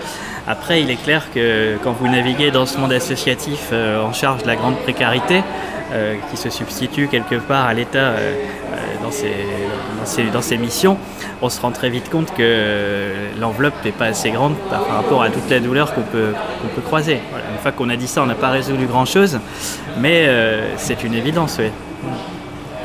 Après, 0.47 0.81
il 0.81 0.89
est 0.89 1.01
clair 1.01 1.27
que 1.33 1.77
quand 1.83 1.91
vous 1.91 2.07
naviguez 2.07 2.49
dans 2.49 2.65
ce 2.65 2.77
monde 2.79 2.91
associatif 2.91 3.69
euh, 3.71 4.01
en 4.01 4.11
charge 4.11 4.41
de 4.41 4.47
la 4.47 4.55
grande 4.55 4.77
précarité, 4.77 5.43
euh, 5.93 6.15
qui 6.29 6.37
se 6.37 6.49
substitue 6.49 7.07
quelque 7.07 7.35
part 7.35 7.65
à 7.65 7.73
l'État 7.73 7.97
euh, 7.97 8.17
euh, 8.17 8.60
dans, 9.11 9.17
ses, 9.17 9.27
dans, 9.99 10.05
ses, 10.05 10.23
dans 10.23 10.41
ses 10.41 10.57
missions, 10.57 10.97
on 11.41 11.49
se 11.49 11.59
rend 11.59 11.71
très 11.71 11.89
vite 11.89 12.09
compte 12.09 12.27
que 12.31 12.41
euh, 12.41 13.27
l'enveloppe 13.39 13.73
n'est 13.83 13.91
pas 13.91 14.05
assez 14.05 14.31
grande 14.31 14.55
par, 14.69 14.83
par 14.83 14.95
rapport 14.95 15.21
à 15.21 15.29
toute 15.29 15.49
la 15.49 15.59
douleur 15.59 15.93
qu'on 15.93 16.01
peut, 16.01 16.33
qu'on 16.61 16.67
peut 16.69 16.81
croiser. 16.81 17.19
Voilà. 17.29 17.45
Une 17.51 17.59
fois 17.61 17.71
qu'on 17.71 17.89
a 17.89 17.97
dit 17.97 18.07
ça, 18.07 18.23
on 18.23 18.25
n'a 18.25 18.35
pas 18.35 18.49
résolu 18.49 18.85
grand-chose, 18.85 19.39
mais 19.99 20.25
euh, 20.27 20.75
c'est 20.77 21.03
une 21.03 21.13
évidence. 21.13 21.57
Oui. 21.59 21.67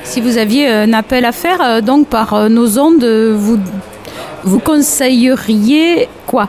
Si 0.02 0.20
vous 0.20 0.36
aviez 0.36 0.68
un 0.68 0.92
appel 0.92 1.24
à 1.24 1.32
faire, 1.32 1.60
euh, 1.62 1.80
donc 1.80 2.08
par 2.08 2.34
euh, 2.34 2.48
nos 2.48 2.78
ondes, 2.78 3.04
euh, 3.04 3.34
vous, 3.36 3.58
vous 4.42 4.58
conseilleriez 4.58 6.08
quoi? 6.26 6.48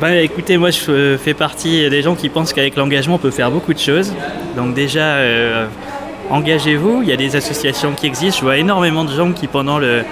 Bah 0.00 0.14
écoutez, 0.14 0.58
moi 0.58 0.70
je 0.70 0.90
euh, 0.90 1.18
fais 1.18 1.34
partie 1.34 1.90
des 1.90 2.02
gens 2.02 2.14
qui 2.14 2.28
pensent 2.28 2.52
qu'avec 2.52 2.76
l'engagement 2.76 3.16
on 3.16 3.18
peut 3.18 3.32
faire 3.32 3.50
beaucoup 3.50 3.74
de 3.74 3.80
choses. 3.80 4.12
Donc 4.56 4.72
déjà, 4.74 5.16
euh, 5.16 5.66
engagez-vous, 6.30 7.02
il 7.02 7.08
y 7.08 7.12
a 7.12 7.16
des 7.16 7.36
associations 7.36 7.92
qui 7.92 8.06
existent. 8.06 8.38
Je 8.38 8.44
vois 8.44 8.56
énormément 8.56 9.04
de 9.04 9.12
gens 9.12 9.32
qui 9.32 9.46
pendant 9.46 9.78
le, 9.78 10.04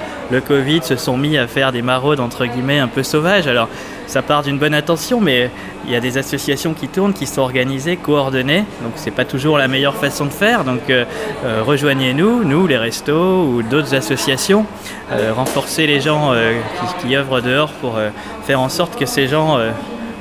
Covid 0.47 0.83
se 0.83 0.97
sont 0.97 1.17
mis 1.17 1.39
à 1.39 1.47
faire 1.47 1.71
des 1.71 1.83
maraudes 1.83 2.21
entre 2.21 2.47
guillemets 2.47 2.79
un 2.79 2.89
peu 2.89 3.03
sauvages. 3.03 3.47
Alors 3.47 3.69
ça 4.07 4.23
part 4.23 4.43
d'une 4.43 4.59
bonne 4.59 4.75
intention, 4.75 5.21
mais 5.21 5.51
il 5.85 5.93
y 5.93 5.97
a 5.97 6.01
des 6.01 6.19
associations 6.19 6.75
qui 6.75 6.89
tournent, 6.89 7.13
qui 7.13 7.27
sont 7.27 7.43
organisées, 7.43 7.97
coordonnées. 7.97 8.65
Donc 8.83 8.93
c'est 8.97 9.11
pas 9.11 9.25
toujours 9.25 9.59
la 9.59 9.69
meilleure 9.69 9.95
façon 9.95 10.25
de 10.25 10.31
faire. 10.31 10.65
Donc 10.65 10.91
euh, 10.91 11.05
euh, 11.45 11.63
rejoignez-nous, 11.65 12.45
nous 12.45 12.67
les 12.67 12.77
restos 12.77 13.45
ou 13.45 13.63
d'autres 13.63 13.95
associations. 13.95 14.67
Euh, 15.13 15.33
renforcez 15.33 15.87
les 15.87 16.01
gens 16.01 16.33
euh, 16.33 16.59
qui, 16.99 17.09
qui 17.09 17.17
œuvrent 17.17 17.41
dehors 17.41 17.71
pour 17.73 17.99
faire 18.45 18.61
en 18.61 18.69
sorte 18.69 18.99
que 18.99 19.07
ces 19.07 19.29
gens 19.29 19.59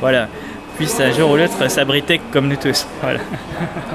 voilà, 0.01 0.27
puissent 0.77 0.99
un 0.99 1.11
jour 1.11 1.31
ou 1.31 1.35
l'autre 1.37 1.69
s'abriter 1.69 2.19
comme 2.31 2.47
nous 2.47 2.55
tous. 2.55 2.85
Voilà. 3.01 3.19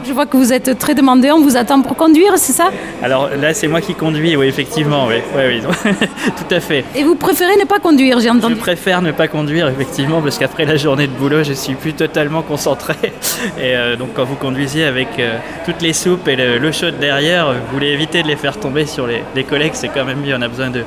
Je 0.05 0.13
vois 0.13 0.27
que 0.27 0.37
vous 0.37 0.53
êtes 0.53 0.79
très 0.79 0.95
demandé, 0.95 1.31
on 1.31 1.41
vous 1.41 1.57
attend 1.57 1.83
pour 1.83 1.97
conduire, 1.97 2.33
c'est 2.37 2.53
ça? 2.53 2.71
Alors 3.03 3.29
là, 3.41 3.53
c'est 3.55 3.69
moi 3.69 3.81
qui 3.81 3.95
conduis, 3.95 4.37
oui, 4.37 4.47
effectivement, 4.47 5.07
oui, 5.07 5.17
oui, 5.37 5.61
oui. 5.63 5.93
tout 6.49 6.55
à 6.55 6.61
fait. 6.61 6.85
Et 6.95 7.03
vous 7.03 7.15
préférez 7.17 7.57
ne 7.57 7.65
pas 7.65 7.79
conduire, 7.79 8.19
j'ai 8.21 8.29
Je 8.29 8.35
entendu. 8.35 8.55
préfère 8.57 9.03
ne 9.03 9.13
pas 9.13 9.29
conduire, 9.29 9.69
effectivement, 9.69 10.21
parce 10.23 10.39
qu'après 10.39 10.65
la 10.65 10.77
journée 10.77 11.07
de 11.07 11.13
boulot, 11.13 11.43
je 11.45 11.53
suis 11.53 11.75
plus 11.75 11.93
totalement 11.95 12.43
concentré. 12.43 12.95
Et 13.59 13.75
euh, 13.77 13.97
donc, 13.97 14.11
quand 14.15 14.25
vous 14.25 14.37
conduisez 14.37 14.85
avec 14.85 15.09
euh, 15.19 15.37
toutes 15.67 15.83
les 15.83 15.93
soupes 15.93 16.27
et 16.29 16.37
le, 16.37 16.59
le 16.59 16.73
chaud 16.73 16.91
derrière, 16.91 17.53
vous 17.53 17.73
voulez 17.75 17.89
éviter 17.89 18.23
de 18.23 18.29
les 18.29 18.37
faire 18.37 18.59
tomber 18.59 18.87
sur 18.87 19.07
les, 19.07 19.23
les 19.35 19.45
collègues, 19.45 19.73
c'est 19.75 19.89
quand 19.89 20.05
même 20.05 20.21
mieux, 20.21 20.35
on 20.39 20.43
a 20.43 20.49
besoin 20.49 20.71
de. 20.71 20.85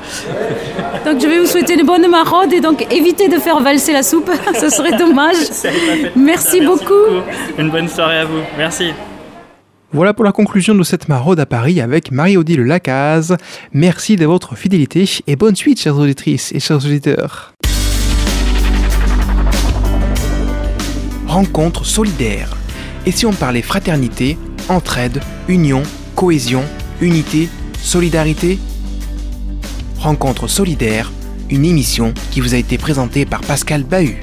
Donc 1.04 1.20
je 1.20 1.26
vais 1.26 1.38
vous 1.38 1.46
souhaiter 1.46 1.74
une 1.74 1.86
bonne 1.86 2.08
maraude 2.10 2.52
et 2.52 2.60
donc 2.60 2.86
évitez 2.92 3.28
de 3.28 3.36
faire 3.38 3.60
valser 3.60 3.92
la 3.92 4.02
soupe, 4.02 4.30
ce 4.60 4.70
serait 4.70 4.96
dommage. 4.96 5.36
Merci 6.16 6.60
beaucoup. 6.60 7.22
Une 7.58 7.70
bonne 7.70 7.88
soirée 7.88 8.18
à 8.18 8.24
vous. 8.24 8.40
Merci. 8.56 8.92
Voilà 9.92 10.12
pour 10.12 10.24
la 10.24 10.32
conclusion 10.32 10.74
de 10.74 10.82
cette 10.82 11.08
maraude 11.08 11.38
à 11.38 11.46
Paris 11.46 11.80
avec 11.80 12.10
Marie-Odile 12.10 12.62
Lacaze. 12.62 13.36
Merci 13.72 14.16
de 14.16 14.26
votre 14.26 14.56
fidélité 14.56 15.08
et 15.26 15.36
bonne 15.36 15.54
suite, 15.54 15.80
chères 15.80 15.96
auditrices 15.96 16.52
et 16.52 16.58
chers 16.58 16.78
auditeurs. 16.78 17.52
Rencontre 21.28 21.84
solidaire. 21.84 22.56
Et 23.06 23.12
si 23.12 23.26
on 23.26 23.32
parlait 23.32 23.62
fraternité, 23.62 24.36
entraide, 24.68 25.20
union, 25.48 25.82
cohésion, 26.16 26.64
unité, 27.00 27.48
solidarité 27.80 28.58
Rencontre 30.04 30.48
solidaire, 30.48 31.10
une 31.48 31.64
émission 31.64 32.12
qui 32.30 32.42
vous 32.42 32.52
a 32.52 32.58
été 32.58 32.76
présentée 32.76 33.24
par 33.24 33.40
Pascal 33.40 33.84
Bahut. 33.84 34.20